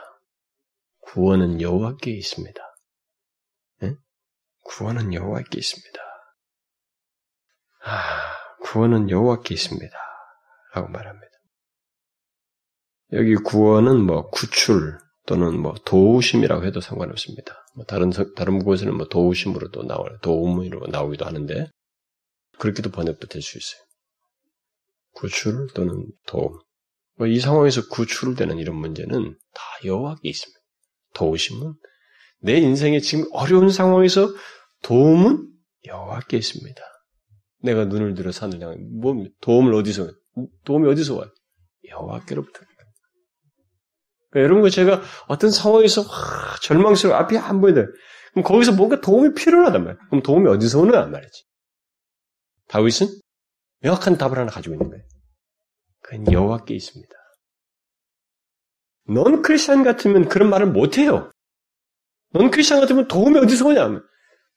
구원은 0.99 1.61
여호와께 1.61 2.11
있습니다. 2.11 2.61
구원은 4.63 5.13
여호와께 5.13 5.57
있습니다. 5.57 5.99
아, 7.85 8.35
구원은 8.61 9.09
여호와께 9.09 9.53
있습니다. 9.53 9.97
라고 10.75 10.89
말합니다. 10.89 11.27
여기 13.13 13.35
구원은 13.35 14.05
뭐 14.05 14.29
구출 14.29 14.99
또는 15.29 15.61
뭐 15.61 15.75
도우심이라고 15.85 16.65
해도 16.65 16.81
상관없습니다. 16.81 17.53
뭐 17.75 17.85
다른 17.85 18.09
다른 18.35 18.63
곳에는 18.63 18.97
뭐 18.97 19.07
도우심으로도 19.07 19.83
나와요. 19.83 20.17
도움으로 20.23 20.87
나오기도 20.87 21.23
하는데 21.23 21.69
그렇게도 22.57 22.89
번역도 22.89 23.27
될 23.27 23.43
수 23.43 23.59
있어요. 23.59 23.79
구출 25.13 25.67
또는 25.75 26.07
도움. 26.25 26.57
뭐이 27.17 27.39
상황에서 27.39 27.87
구출되는 27.89 28.57
이런 28.57 28.75
문제는 28.77 29.37
다 29.53 29.61
여호와께 29.85 30.27
있습니다. 30.27 30.59
도우심은 31.13 31.75
내 32.41 32.57
인생에 32.57 32.99
지금 32.99 33.25
어려운 33.31 33.69
상황에서 33.69 34.33
도움은 34.81 35.47
여호와께 35.85 36.37
있습니다. 36.37 36.81
내가 37.61 37.85
눈을 37.85 38.15
들어 38.15 38.31
산을 38.31 38.61
향해 38.61 38.77
뭐 38.99 39.13
도움을 39.41 39.75
어디서 39.75 40.11
도움이 40.65 40.89
어디서 40.89 41.17
와요? 41.17 41.31
여호와께로부터. 41.87 42.61
그러니까 44.29 44.45
여러분과 44.45 44.69
제가 44.69 45.01
어떤 45.27 45.51
상황에서 45.51 46.01
와, 46.01 46.55
절망스러워 46.61 47.17
앞이 47.17 47.37
안 47.37 47.61
보이다. 47.61 47.81
그럼 48.31 48.43
거기서 48.43 48.73
뭔가 48.73 49.01
도움이 49.01 49.33
필요하단 49.33 49.83
말이야. 49.83 49.99
그럼 50.09 50.23
도움이 50.23 50.47
어디서 50.49 50.79
오느냐 50.79 51.05
말이지. 51.05 51.43
다윗은 52.67 53.07
명확한 53.81 54.17
답을 54.17 54.37
하나 54.37 54.51
가지고 54.51 54.75
있는 54.75 54.89
거예요. 54.89 55.03
그건 56.01 56.31
여호와께 56.31 56.75
있습니다. 56.75 57.13
넌 59.09 59.41
크리스천 59.41 59.83
같으면 59.83 60.29
그런 60.29 60.49
말을 60.49 60.67
못 60.67 60.97
해요. 60.97 61.31
넌 62.31 62.51
크리스천 62.51 62.79
같으면 62.79 63.07
도움이 63.07 63.39
어디서 63.39 63.67
오냐? 63.67 64.01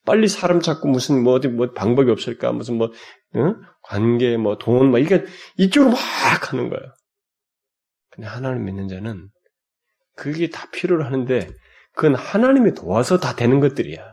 빨리 0.04 0.28
사람 0.28 0.61
찾고 0.61 0.88
무슨 0.88 1.22
뭐 1.22 1.35
어디 1.35 1.48
뭐 1.48 1.72
방법이 1.72 2.11
없을까? 2.11 2.52
무슨 2.52 2.76
뭐 2.76 2.90
응? 3.37 3.54
관계 3.82 4.37
뭐돈뭐 4.37 4.98
이게 4.98 5.24
이쪽으로 5.56 5.92
막 5.92 6.52
하는 6.52 6.68
거예요. 6.68 6.94
근데 8.11 8.27
하나님 8.27 8.64
믿는 8.64 8.88
자는 8.88 9.31
그게 10.23 10.50
다 10.50 10.70
필요로 10.70 11.04
하는데 11.04 11.48
그건 11.94 12.14
하나님이 12.14 12.75
도와서 12.75 13.18
다 13.18 13.35
되는 13.35 13.58
것들이야. 13.58 14.12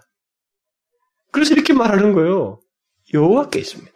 그래서 1.32 1.54
이렇게 1.54 1.72
말하는 1.72 2.14
거예요. 2.14 2.60
여호와께 3.14 3.60
있습니다. 3.60 3.94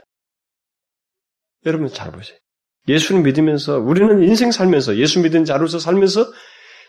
여러분 1.66 1.88
잘 1.88 2.12
보세요. 2.12 2.38
예수를 2.88 3.24
믿으면서 3.24 3.80
우리는 3.80 4.22
인생 4.22 4.52
살면서 4.52 4.98
예수 4.98 5.22
믿은 5.22 5.44
자로서 5.44 5.80
살면서 5.80 6.32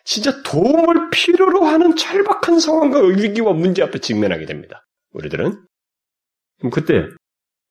진짜 0.04 0.42
도움을 0.42 1.08
필요로 1.08 1.64
하는 1.64 1.96
절박한 1.96 2.60
상황과 2.60 3.00
위기와 3.00 3.54
문제 3.54 3.82
앞에 3.82 4.00
직면하게 4.00 4.44
됩니다. 4.44 4.84
우리들은 5.12 5.64
그럼 6.58 6.70
그때 6.70 7.06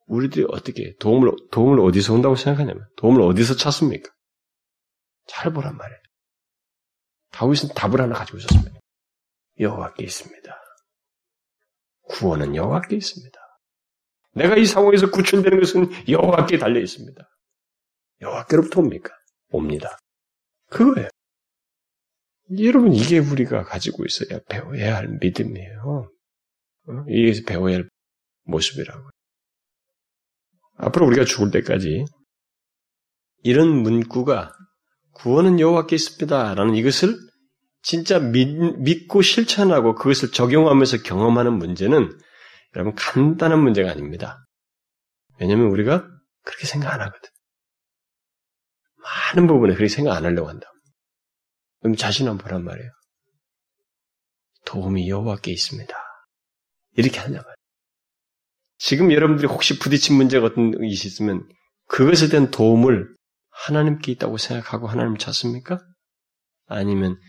우리들이 0.08 0.48
어떻게 0.50 0.96
도움을 1.00 1.32
도움을 1.52 1.82
어디서 1.82 2.16
온다고 2.16 2.36
생각하냐면 2.36 2.88
도움을 2.98 3.22
어디서 3.22 3.58
찾습니까? 3.58 4.10
잘 5.28 5.54
보란 5.54 5.78
말이에요. 5.78 6.03
다윗은 7.34 7.70
답을 7.76 8.00
하나 8.00 8.16
가지고 8.16 8.38
있었습니다. 8.38 8.80
여호와께 9.60 10.04
있습니다. 10.04 10.62
구원은 12.10 12.56
여호와께 12.56 12.96
있습니다. 12.96 13.40
내가 14.36 14.56
이 14.56 14.66
상황에서 14.66 15.10
구출되는 15.12 15.60
것은 15.60 16.10
여호와께 16.10 16.58
달려 16.58 16.80
있습니다. 16.80 17.30
여호와께로부터 18.22 18.82
옵니까? 18.82 19.14
옵니다. 19.50 19.98
그거예요. 20.70 21.10
여러분 22.60 22.94
이게 22.94 23.20
우리가 23.20 23.64
가지고 23.64 24.06
있어야 24.06 24.40
배워야 24.50 24.98
할 24.98 25.08
믿음이에요. 25.20 26.10
어? 26.88 27.06
이게 27.08 27.44
배워야 27.46 27.76
할 27.76 27.90
모습이라고. 28.44 29.10
앞으로 30.78 31.08
우리가 31.08 31.26
죽을 31.26 31.52
때까지 31.52 32.06
이런 33.44 33.70
문구가 33.70 34.52
구원은 35.14 35.60
여호와께 35.60 35.96
있습니다 35.96 36.56
라는 36.56 36.76
이것을 36.76 37.18
진짜 37.82 38.20
믿, 38.20 38.48
믿고 38.80 39.22
실천하고 39.22 39.96
그것을 39.96 40.32
적용하면서 40.32 41.04
경험하는 41.04 41.54
문제는 41.54 42.10
여러분 42.76 42.96
간단한 42.96 43.62
문제가 43.62 43.92
아닙니다. 43.92 44.46
왜냐하면 45.40 45.68
우리가 45.68 46.08
그렇게 46.44 46.66
생각 46.66 46.94
안 46.94 47.02
하거든. 47.02 47.30
많은 49.04 49.48
부분에 49.48 49.74
그렇게 49.74 49.94
생각 49.94 50.16
안 50.16 50.26
하려고 50.26 50.50
한다. 50.50 50.68
그럼 51.82 51.96
자신 51.96 52.28
한번 52.28 52.44
보란 52.44 52.64
말이에요. 52.64 52.90
도움이 54.66 55.10
여호와께 55.10 55.52
있습니다. 55.52 55.94
이렇게 56.96 57.20
하냐 57.20 57.38
말이에요. 57.38 57.56
지금 58.78 59.12
여러분들이 59.12 59.48
혹시 59.48 59.78
부딪힌 59.78 60.16
문제가 60.16 60.48
어떤 60.48 60.72
것이 60.72 61.08
있으면 61.08 61.48
그것에 61.88 62.30
대한 62.30 62.50
도움을 62.50 63.14
하나님께 63.54 64.12
있다고 64.14 64.38
생각하고 64.38 64.88
하나님을 64.88 65.18
찾습니까? 65.18 65.80
아니면 66.66 67.20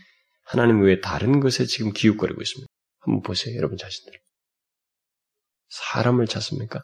하나님 0.43 0.81
외에 0.81 0.99
다른 0.99 1.39
것에 1.39 1.65
지금 1.65 1.91
기웃거리고 1.91 2.41
있습니다. 2.41 2.67
한번 2.99 3.21
보세요, 3.21 3.55
여러분 3.57 3.77
자신들. 3.77 4.19
사람을 5.69 6.27
찾습니까? 6.27 6.83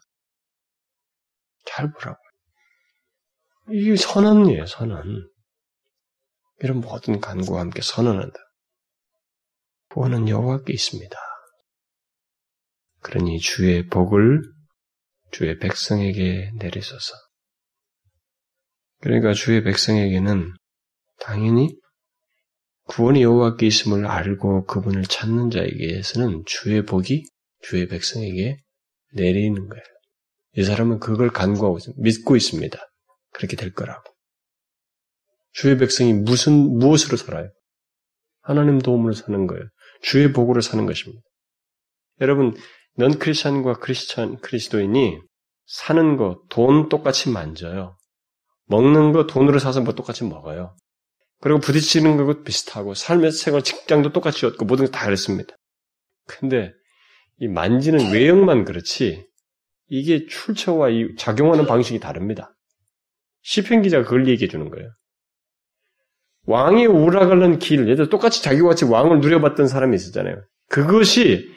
잘 1.66 1.92
보라고요. 1.92 2.32
이게 3.72 3.96
선언이에요, 3.96 4.66
선언. 4.66 5.30
이런 6.60 6.82
모든 6.82 7.20
간구와 7.20 7.62
함께 7.62 7.82
선언한다. 7.82 8.38
구원은 9.90 10.30
여호와께 10.30 10.74
있습니다. 10.74 11.18
그러니 13.02 13.40
주의 13.40 13.88
복을 13.88 14.42
주의 15.32 15.58
백성에게 15.58 16.52
내리소서. 16.56 17.16
그러니까 19.02 19.34
주의 19.34 19.64
백성에게는 19.64 20.54
당연히 21.20 21.76
구원이 22.86 23.22
여호와께 23.24 23.66
있음을 23.68 24.06
알고 24.06 24.66
그분을 24.66 25.04
찾는 25.04 25.50
자에게서는 25.50 26.44
주의 26.46 26.86
복이 26.86 27.24
주의 27.62 27.88
백성에게 27.88 28.58
내리는 29.14 29.68
거예요. 29.68 29.84
이 30.58 30.64
사람은 30.64 31.00
그걸 31.00 31.30
있습니다. 31.78 32.02
믿고 32.02 32.36
있습니다. 32.36 32.78
그렇게 33.34 33.56
될 33.56 33.74
거라고. 33.74 34.04
주의 35.54 35.78
백성이 35.78 36.14
무슨 36.14 36.54
무엇으로 36.54 37.18
살아요? 37.18 37.50
하나님 38.42 38.80
도움으로 38.80 39.14
사는 39.14 39.48
거예요. 39.48 39.64
주의 40.02 40.32
복으로 40.32 40.62
사는 40.62 40.86
것입니다. 40.86 41.22
여러분, 42.20 42.56
넌 42.98 43.18
크리스천과 43.18 43.80
크리스천 43.80 44.40
그리스도인이 44.40 45.20
사는 45.66 46.18
거, 46.18 46.42
돈 46.50 46.90
똑같이 46.90 47.30
만져요. 47.30 47.98
먹는 48.72 49.12
거 49.12 49.28
돈으로 49.28 49.60
사서 49.60 49.82
뭐 49.82 49.94
똑같이 49.94 50.24
먹어요. 50.24 50.76
그리고 51.42 51.60
부딪히는 51.60 52.18
것도 52.18 52.44
비슷하고 52.44 52.94
삶의 52.94 53.32
생활 53.32 53.64
직장도 53.64 54.14
똑같이 54.14 54.46
얻고 54.46 54.66
모든 54.66 54.86
게 54.86 54.92
다 54.92 55.06
그렇습니다. 55.06 55.56
근데 56.28 56.72
이 57.40 57.48
만지는 57.48 58.12
외형만 58.14 58.64
그렇지 58.66 59.26
이게 59.90 60.26
출처와 60.26 60.90
이 60.90 61.16
작용하는 61.18 61.66
방식이 61.68 62.00
다릅니다. 62.00 62.56
시편 63.44 63.82
기자가 63.82 64.04
그걸 64.06 64.28
얘기해 64.28 64.48
주는 64.48 64.70
거예요. 64.70 64.90
왕이 66.46 66.88
오라가는 66.88 67.60
길, 67.60 67.86
들어 67.86 68.08
똑같이 68.10 68.42
자기와 68.42 68.70
같이 68.70 68.86
왕을 68.86 69.20
누려봤던 69.20 69.68
사람이 69.68 69.96
있었잖아요. 69.96 70.44
그것이 70.70 71.50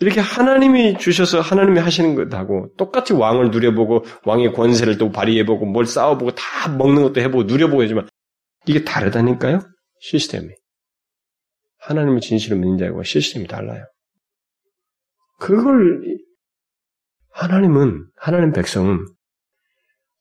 이렇게 0.00 0.20
하나님이 0.20 0.98
주셔서 0.98 1.40
하나님이 1.40 1.78
하시는 1.78 2.14
것하고 2.14 2.74
똑같이 2.76 3.12
왕을 3.12 3.50
누려보고 3.50 4.04
왕의 4.24 4.52
권세를 4.52 4.98
또 4.98 5.10
발휘해보고 5.10 5.66
뭘 5.66 5.86
싸워보고 5.86 6.32
다 6.34 6.68
먹는 6.76 7.02
것도 7.02 7.20
해보고 7.20 7.44
누려보고 7.44 7.82
하지만 7.82 8.08
이게 8.66 8.84
다르다니까요? 8.84 9.60
시스템이. 10.00 10.48
하나님의 11.78 12.20
진실을 12.20 12.58
믿는 12.58 12.78
자와 12.78 13.02
시스템이 13.04 13.46
달라요. 13.46 13.84
그걸 15.38 16.00
하나님은 17.30 18.06
하나님 18.16 18.52
백성은 18.52 19.06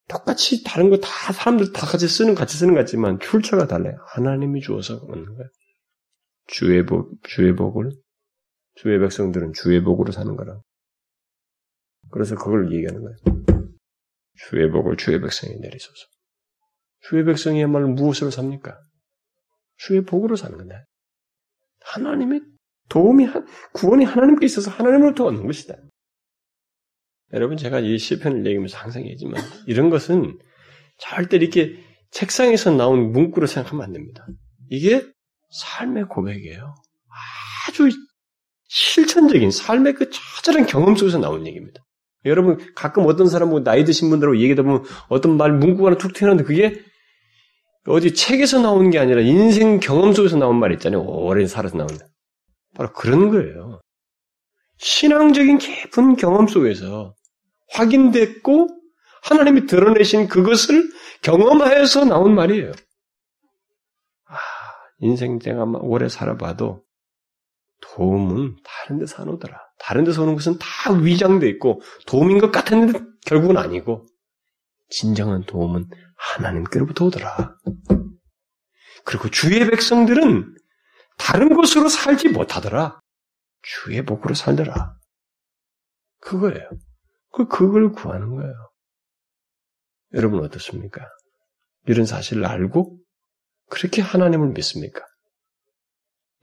똑같이 0.09 0.63
다른 0.63 0.89
거 0.89 0.97
다 0.97 1.07
사람들 1.31 1.71
다 1.71 1.87
같이 1.87 2.07
쓰는 2.07 2.35
같이 2.35 2.57
쓰는 2.57 2.73
것 2.73 2.81
같지만 2.81 3.19
출처가 3.19 3.67
달라요. 3.67 3.95
하나님이 4.09 4.61
주어서 4.61 4.99
그러는 4.99 5.25
거예요. 5.25 5.49
주의 6.47 6.85
복 6.85 7.11
주의 7.23 7.55
복을 7.55 7.91
주의 8.75 8.99
백성들은 8.99 9.53
주의 9.53 9.81
복으로 9.83 10.11
사는 10.11 10.35
거라. 10.35 10.59
그래서 12.11 12.35
그걸 12.35 12.71
얘기하는 12.73 13.01
거예요. 13.01 13.17
주의 14.35 14.69
복을 14.69 14.97
주의 14.97 15.19
백성에 15.21 15.53
내리소서. 15.59 16.07
주의 17.01 17.23
백성이야말로 17.23 17.89
무엇으로 17.89 18.31
삽니까? 18.31 18.79
주의 19.77 20.03
복으로 20.03 20.35
사는 20.35 20.57
건데. 20.57 20.75
하나님의 21.81 22.41
도움이, 22.89 23.27
구원이 23.73 24.05
하나님께 24.05 24.45
있어서 24.45 24.71
하나님으로부터 24.71 25.25
얻는 25.25 25.45
것이다. 25.45 25.75
여러분, 27.33 27.57
제가 27.57 27.79
이 27.79 27.97
시편을 27.97 28.45
얘기하면서 28.45 28.77
항상 28.77 29.05
얘기지만, 29.05 29.41
이런 29.67 29.89
것은 29.89 30.39
절대 30.97 31.37
이렇게 31.37 31.83
책상에서 32.11 32.71
나온 32.71 33.11
문구로 33.11 33.47
생각하면 33.47 33.83
안 33.83 33.91
됩니다. 33.91 34.25
이게 34.69 35.05
삶의 35.51 36.05
고백이에요. 36.05 36.75
아주 37.67 37.89
실천적인 38.75 39.51
삶의 39.51 39.93
그 39.93 40.09
처절한 40.09 40.65
경험 40.65 40.95
속에서 40.95 41.19
나온 41.19 41.45
얘기입니다. 41.45 41.85
여러분 42.25 42.57
가끔 42.73 43.05
어떤 43.05 43.27
사람하고 43.27 43.63
나이 43.63 43.85
드신 43.85 44.09
분들하고 44.09 44.37
얘기하다 44.37 44.63
보면 44.63 44.83
어떤 45.09 45.37
말 45.37 45.51
문구가 45.51 45.89
하나 45.89 45.97
툭 45.97 46.13
튀어나오는데 46.13 46.47
그게 46.47 46.81
어디 47.85 48.15
책에서 48.15 48.61
나온 48.61 48.89
게 48.89 48.97
아니라 48.97 49.21
인생 49.21 49.79
경험 49.79 50.13
속에서 50.13 50.37
나온 50.37 50.57
말 50.59 50.71
있잖아요. 50.73 51.03
오래 51.03 51.45
살아서 51.45 51.77
나온다. 51.77 52.07
바로 52.73 52.91
그런 52.93 53.29
거예요. 53.29 53.79
신앙적인 54.77 55.59
깊은 55.59 56.15
경험 56.15 56.47
속에서 56.47 57.13
확인됐고 57.69 58.69
하나님이 59.21 59.67
드러내신 59.67 60.27
그것을 60.27 60.89
경험하여서 61.21 62.05
나온 62.05 62.33
말이에요. 62.33 62.71
아, 64.29 64.35
인생 64.97 65.39
제가 65.39 65.63
오래 65.81 66.09
살아봐도 66.09 66.83
도움은 67.83 68.55
다른 68.63 68.99
데서 68.99 69.21
안 69.21 69.29
오더라. 69.29 69.59
다른 69.79 70.03
데서 70.03 70.23
오는 70.23 70.35
것은 70.35 70.57
다 70.59 70.93
위장돼 70.93 71.47
있고 71.49 71.81
도움인 72.07 72.39
것 72.39 72.51
같았는데 72.51 72.99
결국은 73.25 73.57
아니고 73.57 74.05
진정한 74.89 75.43
도움은 75.45 75.89
하나님께로부터 76.15 77.05
오더라. 77.05 77.55
그리고 79.05 79.29
주의 79.29 79.59
백성들은 79.69 80.55
다른 81.17 81.49
곳으로 81.53 81.89
살지 81.89 82.29
못하더라. 82.29 82.99
주의 83.61 84.03
복으로 84.03 84.33
살더라. 84.33 84.95
그거예요. 86.19 86.69
그 87.31 87.47
그걸 87.47 87.91
구하는 87.91 88.35
거예요. 88.35 88.53
여러분 90.13 90.43
어떻습니까? 90.43 91.01
이런 91.87 92.05
사실을 92.05 92.45
알고 92.45 92.97
그렇게 93.69 94.01
하나님을 94.01 94.49
믿습니까? 94.49 95.01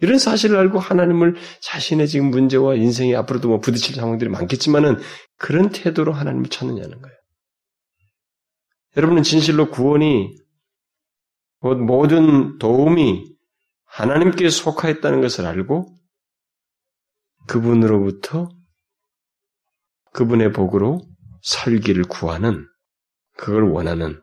이런 0.00 0.18
사실을 0.18 0.56
알고 0.56 0.78
하나님을 0.78 1.36
자신의 1.60 2.08
지금 2.08 2.30
문제와 2.30 2.74
인생이 2.74 3.14
앞으로도 3.16 3.48
뭐 3.48 3.60
부딪힐 3.60 3.94
상황들이 3.94 4.30
많겠지만은 4.30 4.98
그런 5.36 5.70
태도로 5.70 6.12
하나님을 6.12 6.48
찾느냐는 6.48 7.00
거예요. 7.00 7.16
여러분은 8.96 9.22
진실로 9.22 9.70
구원이 9.70 10.36
곧 11.60 11.76
모든 11.76 12.58
도움이 12.58 13.30
하나님께 13.84 14.48
속하였다는 14.48 15.20
것을 15.20 15.46
알고 15.46 15.94
그분으로부터 17.48 18.48
그분의 20.12 20.52
복으로 20.52 21.00
살기를 21.42 22.04
구하는 22.04 22.66
그걸 23.36 23.64
원하는 23.64 24.20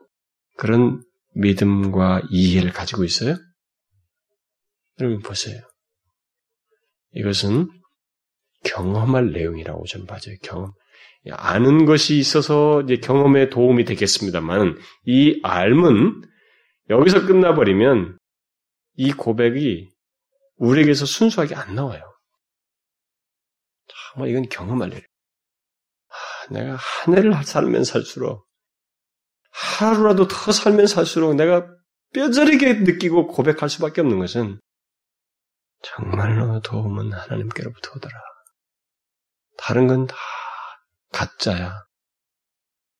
그런 0.57 1.03
믿음과 1.35 2.23
이해를 2.29 2.71
가지고 2.71 3.03
있어요? 3.03 3.35
여러분 4.99 5.19
보세요. 5.21 5.61
이것은 7.17 7.69
경험할 8.63 9.31
내용이라고 9.31 9.85
저는 9.85 10.05
봐요. 10.05 10.19
경험. 10.43 10.73
아는 11.31 11.85
것이 11.85 12.17
있어서 12.17 12.81
이제 12.83 12.97
경험에 12.97 13.49
도움이 13.49 13.85
되겠습니다만 13.85 14.77
이 15.05 15.39
알은 15.43 16.21
여기서 16.89 17.25
끝나버리면 17.25 18.17
이 18.95 19.11
고백이 19.11 19.89
우리에게서 20.57 21.05
순수하게 21.05 21.55
안 21.55 21.75
나와요. 21.75 22.01
정말 23.87 24.29
이건 24.29 24.47
경험할 24.47 24.93
일. 24.93 25.05
아, 26.09 26.53
내가 26.53 26.75
한 26.75 27.17
해를 27.17 27.33
살면 27.43 27.83
살수록 27.83 28.45
하루라도 29.51 30.27
더 30.27 30.51
살면 30.51 30.87
살수록 30.87 31.35
내가 31.35 31.67
뼈저리게 32.13 32.73
느끼고 32.75 33.27
고백할 33.27 33.69
수밖에 33.69 34.01
없는 34.01 34.19
것은 34.19 34.59
정말로 35.81 36.59
도움은 36.61 37.13
하나님께로부터 37.13 37.91
오더라. 37.95 38.15
다른 39.57 39.87
건 39.87 40.07
다 40.07 40.15
가짜야. 41.11 41.85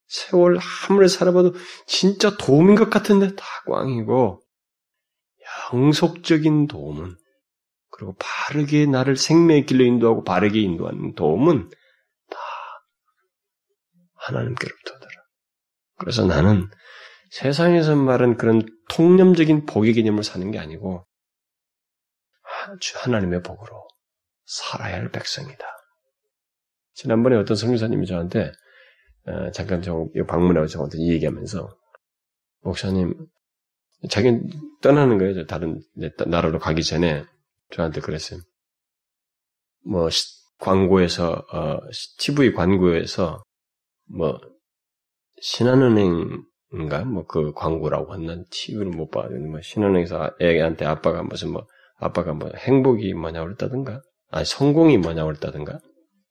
세월 0.08 0.58
아무리 0.90 1.10
살아봐도 1.10 1.54
진짜 1.86 2.38
도움인 2.38 2.76
것 2.76 2.90
같은데 2.90 3.36
다 3.36 3.46
꽝이고 3.66 4.42
영속적인 5.74 6.68
도움은 6.68 7.16
그리고 7.90 8.16
바르게 8.20 8.86
나를 8.86 9.18
생명의 9.18 9.66
길로 9.66 9.84
인도하고 9.84 10.24
바르게 10.24 10.60
인도하는 10.62 11.16
도움은 11.16 11.70
다 12.30 12.38
하나님께로부터더라. 14.16 15.12
그래서 15.98 16.26
나는 16.26 16.70
세상에서 17.32 17.96
말은 17.96 18.38
그런 18.38 18.66
통념적인 18.90 19.66
복의 19.66 19.94
개념을 19.94 20.24
사는 20.24 20.50
게 20.52 20.60
아니고 20.60 21.07
하나님의 22.96 23.42
복으로 23.42 23.88
살아야 24.46 24.96
할 24.96 25.12
백성이다. 25.12 25.66
지난번에 26.94 27.36
어떤 27.36 27.56
성교사님이 27.56 28.08
저한테 28.08 28.52
어, 29.28 29.52
잠깐 29.52 29.82
저 29.82 30.08
방문하고 30.28 30.68
저한테 30.68 30.98
이 31.00 31.12
얘기하면서 31.12 31.70
목사님 32.62 33.14
자기는 34.10 34.50
떠나는 34.82 35.18
거예요. 35.18 35.46
다른 35.46 35.82
나라로 36.26 36.60
가기 36.60 36.84
전에 36.84 37.26
저한테 37.72 38.02
그랬어요. 38.02 38.40
뭐 39.86 40.10
광고에서 40.60 41.46
어, 41.52 41.80
TV 42.20 42.54
광고에서 42.54 43.44
뭐 44.06 44.40
신한은행인가 45.42 47.06
뭐 47.06 47.26
그 47.28 47.52
광고라고 47.54 48.16
했나 48.16 48.42
TV를 48.50 48.92
못 48.92 49.10
봤는데 49.10 49.50
뭐 49.50 49.62
신한은행에서 49.62 50.38
애한테 50.42 50.86
아빠가 50.86 51.22
무슨 51.24 51.52
뭐 51.52 51.68
아빠가 51.98 52.34
뭐 52.34 52.52
행복이 52.56 53.14
뭐냐고 53.14 53.46
그랬다든가 53.48 54.02
아니 54.30 54.46
성공이 54.46 54.98
뭐냐고 54.98 55.28
그랬다든가 55.28 55.80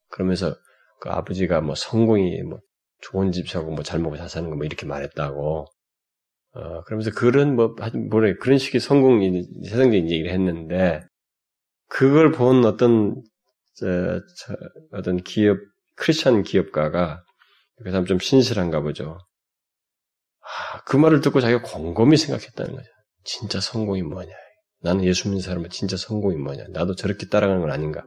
그러면서 0.09 0.55
그 0.99 1.09
아버지가 1.09 1.61
뭐 1.61 1.75
성공이 1.75 2.41
뭐 2.43 2.59
좋은 3.01 3.31
집 3.31 3.49
사고 3.49 3.71
뭐 3.71 3.83
잘 3.83 3.99
먹고 3.99 4.17
잘 4.17 4.29
사는 4.29 4.49
거 4.49 4.55
뭐 4.55 4.65
이렇게 4.65 4.85
말했다고 4.85 5.65
어 6.53 6.83
그러면서 6.83 7.11
그런 7.11 7.55
뭐 7.55 7.75
뭐래 8.09 8.35
그런 8.35 8.57
식의 8.57 8.81
성공 8.81 9.21
세상적인 9.65 10.09
얘기를 10.09 10.31
했는데 10.31 11.03
그걸 11.89 12.31
본 12.31 12.65
어떤 12.65 13.21
저, 13.75 13.85
저, 14.37 14.55
어떤 14.93 15.17
기업 15.23 15.57
크리스천 15.95 16.43
기업가가 16.43 17.23
그 17.83 17.91
사람 17.91 18.05
좀 18.05 18.19
신실한가 18.19 18.81
보죠. 18.81 19.19
아, 20.41 20.81
그 20.85 20.97
말을 20.97 21.21
듣고 21.21 21.41
자기가 21.41 21.61
곰곰이 21.61 22.17
생각했다는 22.17 22.75
거죠. 22.75 22.87
진짜 23.23 23.59
성공이 23.59 24.01
뭐냐? 24.03 24.31
나는 24.81 25.03
예수 25.03 25.27
믿는 25.27 25.41
사람은 25.41 25.69
진짜 25.69 25.97
성공이 25.97 26.37
뭐냐? 26.37 26.65
나도 26.69 26.95
저렇게 26.95 27.27
따라가는 27.27 27.61
건 27.61 27.71
아닌가? 27.71 28.05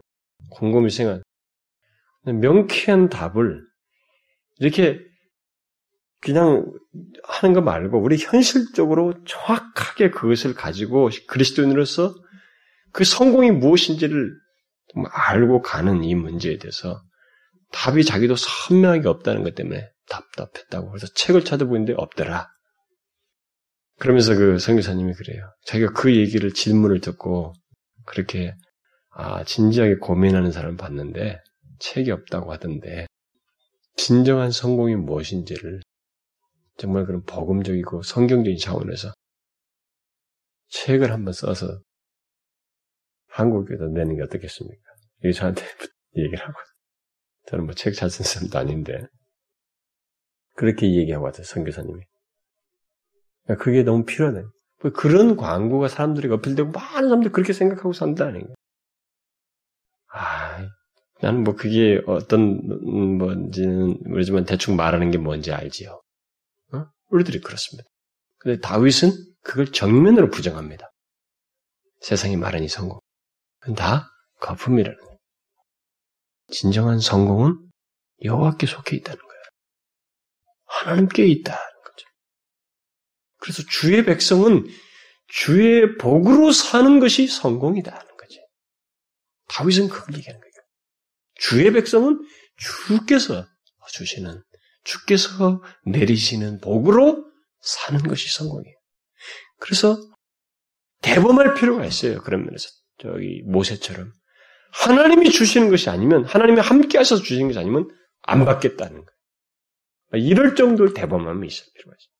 곰곰이 0.50 0.90
생각. 0.90 1.22
명쾌한 2.24 3.08
답을 3.08 3.62
이렇게 4.58 5.00
그냥 6.20 6.70
하는 7.24 7.54
거 7.54 7.62
말고 7.62 8.00
우리 8.00 8.18
현실적으로 8.18 9.14
정확하게 9.24 10.10
그것을 10.10 10.54
가지고 10.54 11.08
그리스도인으로서 11.28 12.14
그 12.92 13.04
성공이 13.04 13.52
무엇인지를 13.52 14.34
알고 15.12 15.62
가는 15.62 16.04
이 16.04 16.14
문제에 16.14 16.58
대해서 16.58 17.00
답이 17.72 18.04
자기도 18.04 18.34
선명하게 18.36 19.08
없다는 19.08 19.44
것 19.44 19.54
때문에 19.54 19.88
답답했다고 20.08 20.90
그래서 20.90 21.06
책을 21.14 21.44
찾아보는데 21.44 21.94
없더라. 21.96 22.48
그러면서 24.01 24.34
그 24.36 24.59
선교사님이 24.59 25.14
그래요. 25.14 25.44
자기가 25.66 25.92
그 25.92 26.16
얘기를 26.16 26.53
질문을 26.53 27.01
듣고 27.03 27.55
그렇게 28.07 28.55
아 29.11 29.44
진지하게 29.44 29.96
고민하는 29.96 30.53
사람 30.53 30.76
봤는데 30.76 31.38
책이 31.80 32.11
없다고 32.11 32.53
하던데 32.53 33.07
진정한 33.96 34.51
성공이 34.53 34.96
무엇인지를 34.96 35.80
정말 36.78 37.07
그런 37.07 37.22
복음적이고 37.24 38.03
성경적인 38.03 38.59
차원에서 38.59 39.12
책을 40.70 41.12
한번 41.12 41.34
써서 41.34 41.80
한국에다 43.28 43.86
내는 43.88 44.16
게 44.16 44.22
어떻겠습니까? 44.22 44.82
이게 45.20 45.32
저한테 45.32 45.62
얘기를 46.16 46.38
하고 46.40 46.55
저는 47.48 47.66
뭐 47.66 47.74
책 47.74 47.94
잘 47.94 48.09
쓴 48.11 48.24
사람도 48.24 48.59
아닌데 48.59 49.07
그렇게 50.57 50.94
얘기하고 50.94 51.26
왔어요 51.26 51.44
선교사님이 51.44 52.03
그게 53.59 53.82
너무 53.82 54.05
필요하네 54.05 54.43
그런 54.95 55.36
광고가 55.36 55.88
사람들이 55.88 56.28
어필되고 56.30 56.70
많은 56.70 57.09
사람들이 57.09 57.32
그렇게 57.32 57.53
생각하고 57.53 57.93
산다는 57.93 58.41
거예요 58.41 58.55
아, 60.12 60.66
나는 61.20 61.45
뭐 61.45 61.55
그게 61.55 62.01
어떤 62.07 62.61
뭔지는 63.18 63.99
모르지만 64.05 64.45
대충 64.45 64.76
말하는 64.76 65.11
게 65.11 65.18
뭔지 65.18 65.53
알지요 65.53 66.01
어? 66.72 66.86
우리들이 67.11 67.41
그렇습니다 67.41 67.88
근데 68.38 68.59
다윗은 68.61 69.12
그걸 69.43 69.66
정면으로 69.66 70.30
부정합니다 70.30 70.91
세상이 72.01 72.36
말하니 72.36 72.68
성공 72.68 73.01
다 73.76 74.11
거품이라는 74.41 74.99
거예요. 74.99 75.18
진정한 76.51 76.99
성공은 76.99 77.70
여호와께 78.24 78.66
속해 78.66 78.97
있다는 78.97 79.18
거예요. 79.18 79.43
하나님께 80.66 81.26
거죠. 81.26 81.69
그래서 83.41 83.62
주의 83.68 84.05
백성은 84.05 84.66
주의 85.26 85.97
복으로 85.97 86.53
사는 86.53 87.01
것이 87.01 87.26
성공이다는 87.26 88.16
거지. 88.16 88.41
다윗은 89.49 89.88
그걸 89.88 90.16
얘기하는 90.16 90.41
거예요. 90.41 90.51
주의 91.36 91.72
백성은 91.72 92.20
주께서 92.57 93.47
주시는 93.93 94.43
주께서 94.84 95.62
내리시는 95.86 96.61
복으로 96.61 97.24
사는 97.61 98.01
것이 98.01 98.30
성공이에요. 98.30 98.76
그래서 99.59 99.99
대범할 101.03 101.55
필요가 101.55 101.84
있어요. 101.84 102.20
그런 102.20 102.45
면에서 102.45 102.68
저기 102.99 103.43
모세처럼 103.47 104.12
하나님이 104.72 105.30
주시는 105.30 105.70
것이 105.70 105.91
아니면 105.91 106.24
하나님이 106.24 106.61
함께 106.61 106.99
하셔서 106.99 107.22
주시는 107.22 107.49
것이 107.49 107.59
아니면 107.59 107.88
안 108.22 108.45
받겠다는 108.45 109.05
거예요. 109.05 110.24
이럴 110.26 110.55
정도의 110.55 110.95
대범함이 110.95 111.47
있을 111.47 111.66
필요가 111.74 111.97
있어요. 111.99 112.19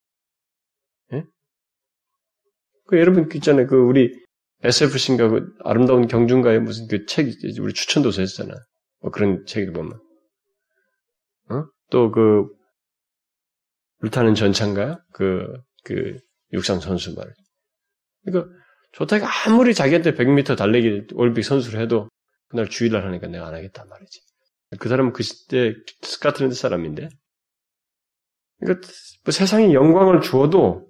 예? 2.93 2.97
그 2.97 3.01
여러분 3.01 3.29
그 3.29 3.39
있잖아요. 3.39 3.67
그 3.67 3.77
우리 3.77 4.13
SF신가 4.63 5.29
그 5.29 5.47
아름다운 5.65 6.07
경중가의 6.07 6.61
무슨 6.61 6.87
그 6.87 7.07
책, 7.07 7.29
우리 7.61 7.73
추천도서 7.73 8.21
했잖아. 8.21 8.55
뭐 9.01 9.11
그런 9.11 9.45
책을 9.47 9.73
보면. 9.73 9.93
어? 11.51 11.65
또 11.91 12.11
그, 12.11 12.47
불타는 14.01 14.35
전차인가? 14.35 15.03
그, 15.13 15.47
그, 15.85 16.19
육상 16.53 16.81
선수 16.81 17.15
말. 17.15 17.33
그러니까 18.25 18.53
좋다가 18.93 19.29
아무리 19.47 19.73
자기한테 19.73 20.15
100m 20.15 20.57
달리기 20.57 21.15
올림픽 21.15 21.43
선수를 21.43 21.81
해도 21.81 22.09
그날 22.49 22.69
주일날 22.69 23.07
하니까 23.07 23.29
내가 23.29 23.47
안 23.47 23.55
하겠단 23.55 23.89
말이지. 23.89 24.21
그 24.79 24.89
사람은 24.89 25.13
그 25.13 25.23
시대 25.23 25.75
스카틀랜드 26.03 26.55
사람인데. 26.55 27.09
그러니까 28.59 28.89
뭐 29.25 29.33
세상에 29.33 29.73
영광을 29.73 30.21
주어도 30.21 30.90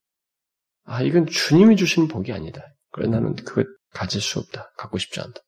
아 0.85 1.03
이건 1.03 1.27
주님이 1.27 1.77
주신 1.77 2.09
복이 2.09 2.33
아니다. 2.33 2.63
그래 2.91 3.09
나는 3.09 3.35
그거 3.37 3.65
가질 3.93 4.21
수 4.21 4.39
없다. 4.39 4.73
갖고 4.77 4.99
싶지 4.99 5.21
않다. 5.21 5.41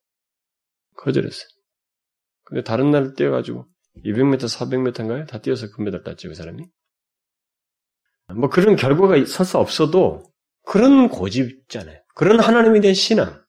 거절했어요. 0.97 1.47
근데 2.45 2.63
다른 2.63 2.91
날 2.91 3.13
뛰어가지고 3.13 3.65
200m, 4.05 4.37
400m인가요? 4.37 5.27
다 5.27 5.39
뛰어서 5.39 5.69
금메달 5.71 6.03
땄죠, 6.03 6.29
그 6.29 6.35
사람이. 6.35 6.63
뭐 8.35 8.49
그런 8.49 8.75
결과가 8.75 9.25
설사 9.25 9.59
없어도 9.59 10.23
그런 10.65 11.09
고집 11.09 11.49
있잖아요. 11.63 12.01
그런 12.15 12.39
하나님에 12.39 12.79
대한 12.79 12.93
신앙. 12.93 13.43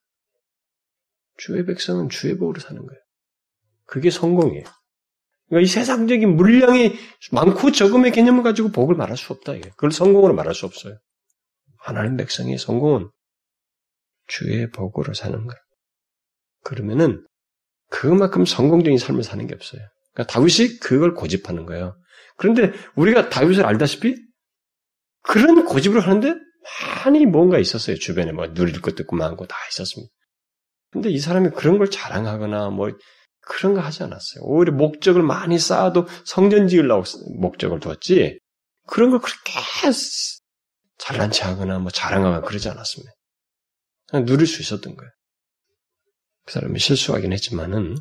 주의 1.36 1.64
백성은 1.64 2.08
주의 2.10 2.36
복으로 2.36 2.60
사는 2.60 2.80
거예요. 2.84 3.00
그게 3.86 4.10
성공이에요. 4.10 4.64
그러니까 5.48 5.64
이 5.64 5.66
세상적인 5.66 6.36
물량이 6.36 6.92
많고 7.32 7.72
적음의 7.72 8.12
개념을 8.12 8.42
가지고 8.42 8.70
복을 8.70 8.96
말할 8.96 9.16
수 9.16 9.32
없다. 9.32 9.54
이게. 9.54 9.70
그걸 9.70 9.92
성공으로 9.92 10.34
말할 10.34 10.54
수 10.54 10.66
없어요. 10.66 10.98
하나님 11.84 12.16
백성의 12.16 12.56
성공은 12.56 13.10
주의 14.26 14.70
복으로 14.70 15.12
사는 15.12 15.36
거예요. 15.36 15.60
그러면은 16.62 17.26
그만큼 17.90 18.46
성공적인 18.46 18.96
삶을 18.96 19.22
사는 19.22 19.46
게 19.46 19.54
없어요. 19.54 19.82
그러니까 20.14 20.32
다윗이 20.32 20.78
그걸 20.78 21.12
고집하는 21.12 21.66
거예요. 21.66 21.94
그런데 22.38 22.72
우리가 22.96 23.28
다윗을 23.28 23.66
알다시피 23.66 24.16
그런 25.22 25.66
고집을 25.66 26.00
하는데 26.00 26.34
많이 27.04 27.26
뭔가 27.26 27.58
있었어요. 27.58 27.96
주변에 27.96 28.32
뭐 28.32 28.54
누릴 28.54 28.80
것도 28.80 29.02
있고 29.02 29.16
많고 29.16 29.46
다 29.46 29.54
있었습니다. 29.70 30.10
근데 30.90 31.10
이 31.10 31.18
사람이 31.18 31.50
그런 31.50 31.76
걸 31.76 31.90
자랑하거나 31.90 32.70
뭐 32.70 32.88
그런 33.40 33.74
거 33.74 33.80
하지 33.80 34.02
않았어요. 34.02 34.42
오히려 34.42 34.72
목적을 34.72 35.22
많이 35.22 35.58
쌓아도 35.58 36.06
성전 36.24 36.66
지으려고 36.66 37.04
목적을 37.38 37.80
뒀지 37.80 38.38
그런 38.86 39.10
걸 39.10 39.20
그렇게 39.20 39.52
잘난 41.04 41.30
체 41.30 41.44
하거나 41.44 41.78
뭐 41.78 41.90
자랑하거나 41.90 42.40
그러지 42.40 42.70
않았습니다. 42.70 43.12
그냥 44.08 44.24
누릴 44.24 44.46
수 44.46 44.62
있었던 44.62 44.96
거예요. 44.96 45.10
그 46.46 46.52
사람이 46.54 46.78
실수하긴 46.78 47.30
했지만은 47.34 47.96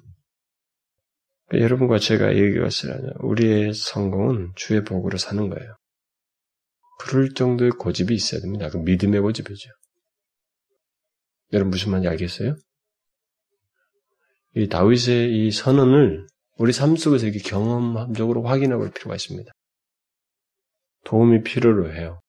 여러분과 1.51 1.99
제가 1.99 2.33
얘기했으라면 2.37 3.13
우리의 3.19 3.73
성공은 3.73 4.53
주의 4.55 4.85
복으로 4.85 5.17
사는 5.17 5.49
거예요. 5.49 5.75
그럴 6.99 7.33
정도의 7.33 7.71
고집이 7.71 8.13
있어야 8.13 8.39
됩니다. 8.39 8.69
그 8.69 8.77
믿음의 8.77 9.19
고집이죠. 9.19 9.69
여러분 11.51 11.71
무슨 11.71 11.91
말인지 11.91 12.07
알겠어요? 12.07 12.55
이 14.55 14.69
다윗의 14.69 15.29
이 15.29 15.51
선언을 15.51 16.25
우리 16.57 16.71
삶 16.71 16.95
속에서 16.95 17.25
이렇게 17.25 17.39
경험적으로 17.39 18.43
확인해 18.43 18.77
볼 18.77 18.91
필요가 18.91 19.15
있습니다. 19.15 19.51
도움이 21.03 21.43
필요로 21.43 21.93
해요. 21.93 22.22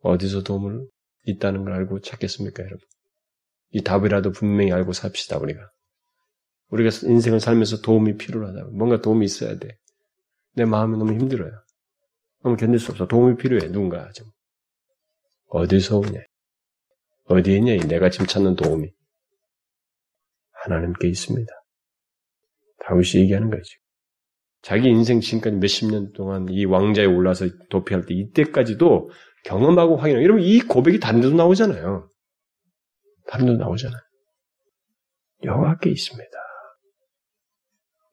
어디서 0.00 0.42
도움을 0.42 0.86
있다는 1.24 1.64
걸 1.64 1.72
알고 1.74 2.00
찾겠습니까, 2.00 2.62
여러분? 2.62 2.80
이 3.70 3.82
답이라도 3.82 4.32
분명히 4.32 4.72
알고 4.72 4.92
삽시다, 4.92 5.38
우리가. 5.38 5.60
우리가 6.68 6.90
인생을 7.04 7.40
살면서 7.40 7.80
도움이 7.82 8.16
필요하다고. 8.16 8.72
뭔가 8.72 9.00
도움이 9.00 9.24
있어야 9.24 9.58
돼. 9.58 9.76
내 10.54 10.64
마음이 10.64 10.96
너무 10.98 11.12
힘들어요. 11.12 11.52
너무 12.42 12.56
견딜 12.56 12.78
수 12.78 12.92
없어. 12.92 13.06
도움이 13.06 13.36
필요해, 13.36 13.68
누군가. 13.68 14.10
좀. 14.12 14.28
어디서 15.48 15.98
오냐? 15.98 16.20
어디에 17.24 17.56
있냐, 17.56 17.76
내가 17.86 18.10
지금 18.10 18.26
찾는 18.26 18.56
도움이. 18.56 18.90
하나님께 20.52 21.08
있습니다. 21.08 21.52
다윗이 22.80 23.22
얘기하는 23.22 23.50
거지. 23.50 23.76
자기 24.62 24.88
인생 24.88 25.20
지금까지 25.20 25.56
몇십 25.56 25.90
년 25.90 26.12
동안 26.12 26.48
이 26.50 26.64
왕자에 26.64 27.04
올라서 27.04 27.46
도피할 27.70 28.04
때 28.06 28.14
이때까지도 28.14 29.10
경험하고 29.46 29.96
확인하고 29.96 30.22
이러면 30.22 30.44
이 30.44 30.60
고백이 30.60 31.00
다른 31.00 31.20
데도 31.20 31.34
나오잖아요. 31.34 32.10
다른 33.28 33.46
데도 33.46 33.58
나오잖아요. 33.58 34.00
여호와께 35.44 35.90
있습니다. 35.90 36.38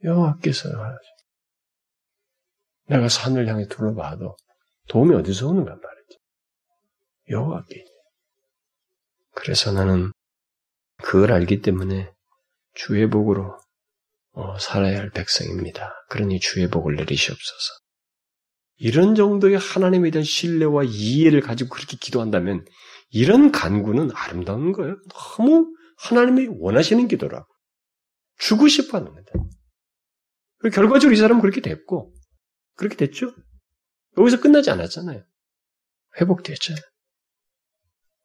여호와께서. 0.03 0.69
내가 2.87 3.09
산을 3.09 3.47
향해 3.47 3.67
둘러봐도 3.67 4.35
도움이 4.89 5.15
어디서 5.15 5.47
오는가 5.47 5.71
말이지. 5.71 6.19
여호와께. 7.29 7.85
그래서 9.35 9.71
나는 9.71 10.11
그걸 10.97 11.31
알기 11.31 11.61
때문에 11.61 12.11
주의 12.75 13.09
복으로 13.09 13.57
어, 14.33 14.59
살아야 14.59 14.99
할 14.99 15.09
백성입니다. 15.09 15.93
그러니 16.09 16.39
주의 16.39 16.67
복을 16.67 16.95
내리시옵소서. 16.95 17.82
이런 18.75 19.15
정도의 19.15 19.57
하나님에 19.57 20.11
대한 20.11 20.23
신뢰와 20.23 20.83
이해를 20.83 21.41
가지고 21.41 21.69
그렇게 21.71 21.97
기도한다면 21.97 22.65
이런 23.09 23.51
간구는 23.51 24.09
아름다운 24.13 24.71
거예요. 24.71 24.97
너무 25.09 25.73
하나님이 25.97 26.47
원하시는 26.59 27.07
기도라고. 27.07 27.45
주고 28.39 28.67
싶어 28.67 28.97
하는 28.97 29.13
거다. 29.13 29.31
결과적으로 30.73 31.13
이 31.13 31.17
사람은 31.17 31.41
그렇게 31.41 31.61
됐고, 31.61 32.13
그렇게 32.75 32.95
됐죠? 32.95 33.33
여기서 34.17 34.41
끝나지 34.41 34.71
않았잖아요. 34.71 35.23
회복됐잖아요. 36.19 36.83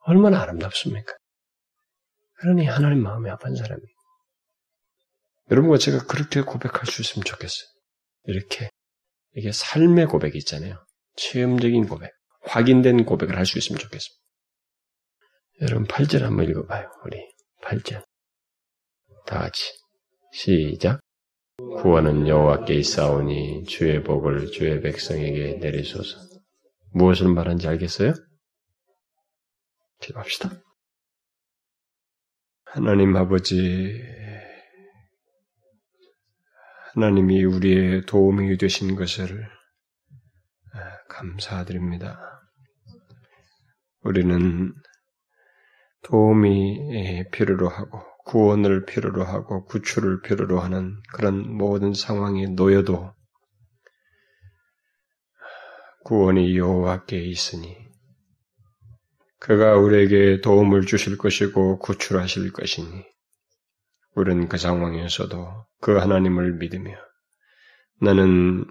얼마나 0.00 0.40
아름답습니까? 0.40 1.12
그러니 2.34 2.66
하나님 2.66 3.02
마음이 3.02 3.28
아픈 3.30 3.54
사람이. 3.54 3.82
여러분과 5.50 5.78
제가 5.78 6.06
그렇게 6.06 6.40
고백할 6.40 6.86
수 6.86 7.02
있으면 7.02 7.24
좋겠어요. 7.24 7.68
이렇게. 8.24 8.70
이게 9.34 9.52
삶의 9.52 10.06
고백이 10.06 10.36
있잖아요. 10.38 10.84
체험적인 11.16 11.86
고백, 11.88 12.12
확인된 12.42 13.04
고백을 13.04 13.36
할 13.36 13.46
수 13.46 13.58
있으면 13.58 13.78
좋겠습니다. 13.78 14.18
여러분 15.62 15.86
8절 15.86 16.20
한번 16.20 16.48
읽어봐요. 16.48 16.88
우리 17.04 17.18
8절. 17.62 18.04
다 19.26 19.38
같이. 19.40 19.72
시작. 20.32 21.00
구원은 21.58 22.28
여호와께 22.28 22.74
있사오니 22.74 23.64
주의 23.64 24.02
복을 24.02 24.52
주의 24.52 24.80
백성에게 24.80 25.54
내리소서. 25.54 26.16
무엇을 26.92 27.28
말하는지 27.28 27.66
알겠어요? 27.66 28.14
기도합시다. 30.00 30.62
하나님 32.64 33.16
아버지, 33.16 34.00
하나님이 36.98 37.44
우리의 37.44 38.06
도움이 38.06 38.58
되신 38.58 38.96
것을 38.96 39.48
아, 40.72 40.78
감사드립니다. 41.08 42.18
우리는 44.02 44.74
도움이 46.02 47.30
필요로 47.30 47.68
하고 47.68 48.02
구원을 48.24 48.84
필요로 48.84 49.22
하고 49.22 49.64
구출을 49.66 50.22
필요로 50.22 50.58
하는 50.58 50.96
그런 51.12 51.48
모든 51.56 51.94
상황에 51.94 52.46
놓여도 52.46 53.14
구원이 56.04 56.56
여호와께 56.56 57.16
있으니 57.16 57.76
그가 59.38 59.76
우리에게 59.76 60.40
도움을 60.40 60.84
주실 60.84 61.16
것이고 61.16 61.78
구출하실 61.78 62.52
것이니 62.52 63.04
우리는 64.18 64.48
그 64.48 64.58
상황에서도 64.58 65.66
그 65.80 65.96
하나님을 65.96 66.54
믿으며 66.54 66.90
나는 68.00 68.64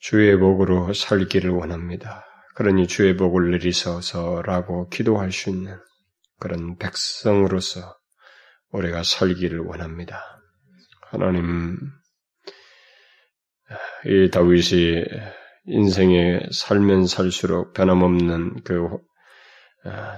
주의 0.00 0.36
복으로 0.36 0.92
살기를 0.92 1.50
원합니다. 1.50 2.24
그러니 2.56 2.88
주의 2.88 3.16
복을 3.16 3.52
내리소서라고 3.52 4.88
기도할 4.88 5.30
수 5.30 5.50
있는 5.50 5.78
그런 6.40 6.76
백성으로서 6.76 7.96
우리가 8.72 9.04
살기를 9.04 9.60
원합니다. 9.60 10.20
하나님, 11.02 11.78
이 14.06 14.30
다윗이 14.30 15.04
인생에 15.66 16.40
살면 16.50 17.06
살수록 17.06 17.74
변함없는 17.74 18.64
그 18.64 18.88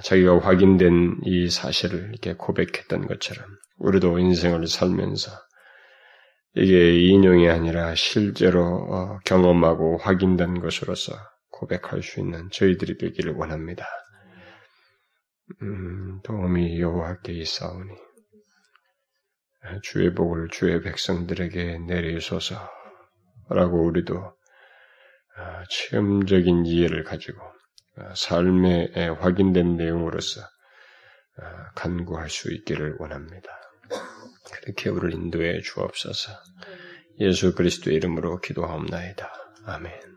자기가 0.03 0.41
확인된 0.41 1.21
이 1.25 1.49
사실을 1.49 2.11
이렇게 2.11 2.35
고백했던 2.35 3.07
것처럼 3.07 3.45
우리도 3.79 4.19
인생을 4.19 4.67
살면서 4.67 5.31
이게 6.55 6.99
인용이 7.09 7.49
아니라 7.49 7.95
실제로 7.95 8.63
어, 8.63 9.19
경험하고 9.25 9.97
확인된 9.99 10.61
것으로서 10.61 11.15
고백할 11.51 12.03
수 12.03 12.21
있는 12.21 12.51
저희들이 12.51 12.99
되기를 12.99 13.33
원합니다. 13.35 13.87
음, 15.63 16.21
도움이 16.23 16.79
여호와께 16.81 17.33
있사오니 17.33 17.91
주의 19.83 20.13
복을 20.13 20.49
주의 20.51 20.81
백성들에게 20.83 21.79
내리소서라고 21.87 22.67
우리도 23.85 24.17
어, 24.19 25.63
체험적인 25.71 26.67
이해를 26.67 27.05
가지고 27.05 27.41
어, 27.41 27.53
삶에 28.15 29.09
확인된 29.21 29.77
내용으로서 29.77 30.41
간구할 31.75 32.31
수 32.31 32.53
있기를 32.53 32.97
원합니다. 32.99 33.49
그렇게 34.63 34.91
우리를 34.91 35.15
인도해 35.15 35.61
주옵소서. 35.61 36.33
예수 37.21 37.55
그리스도의 37.55 37.97
이름으로 37.97 38.41
기도하옵나이다. 38.41 39.33
아멘. 39.67 40.12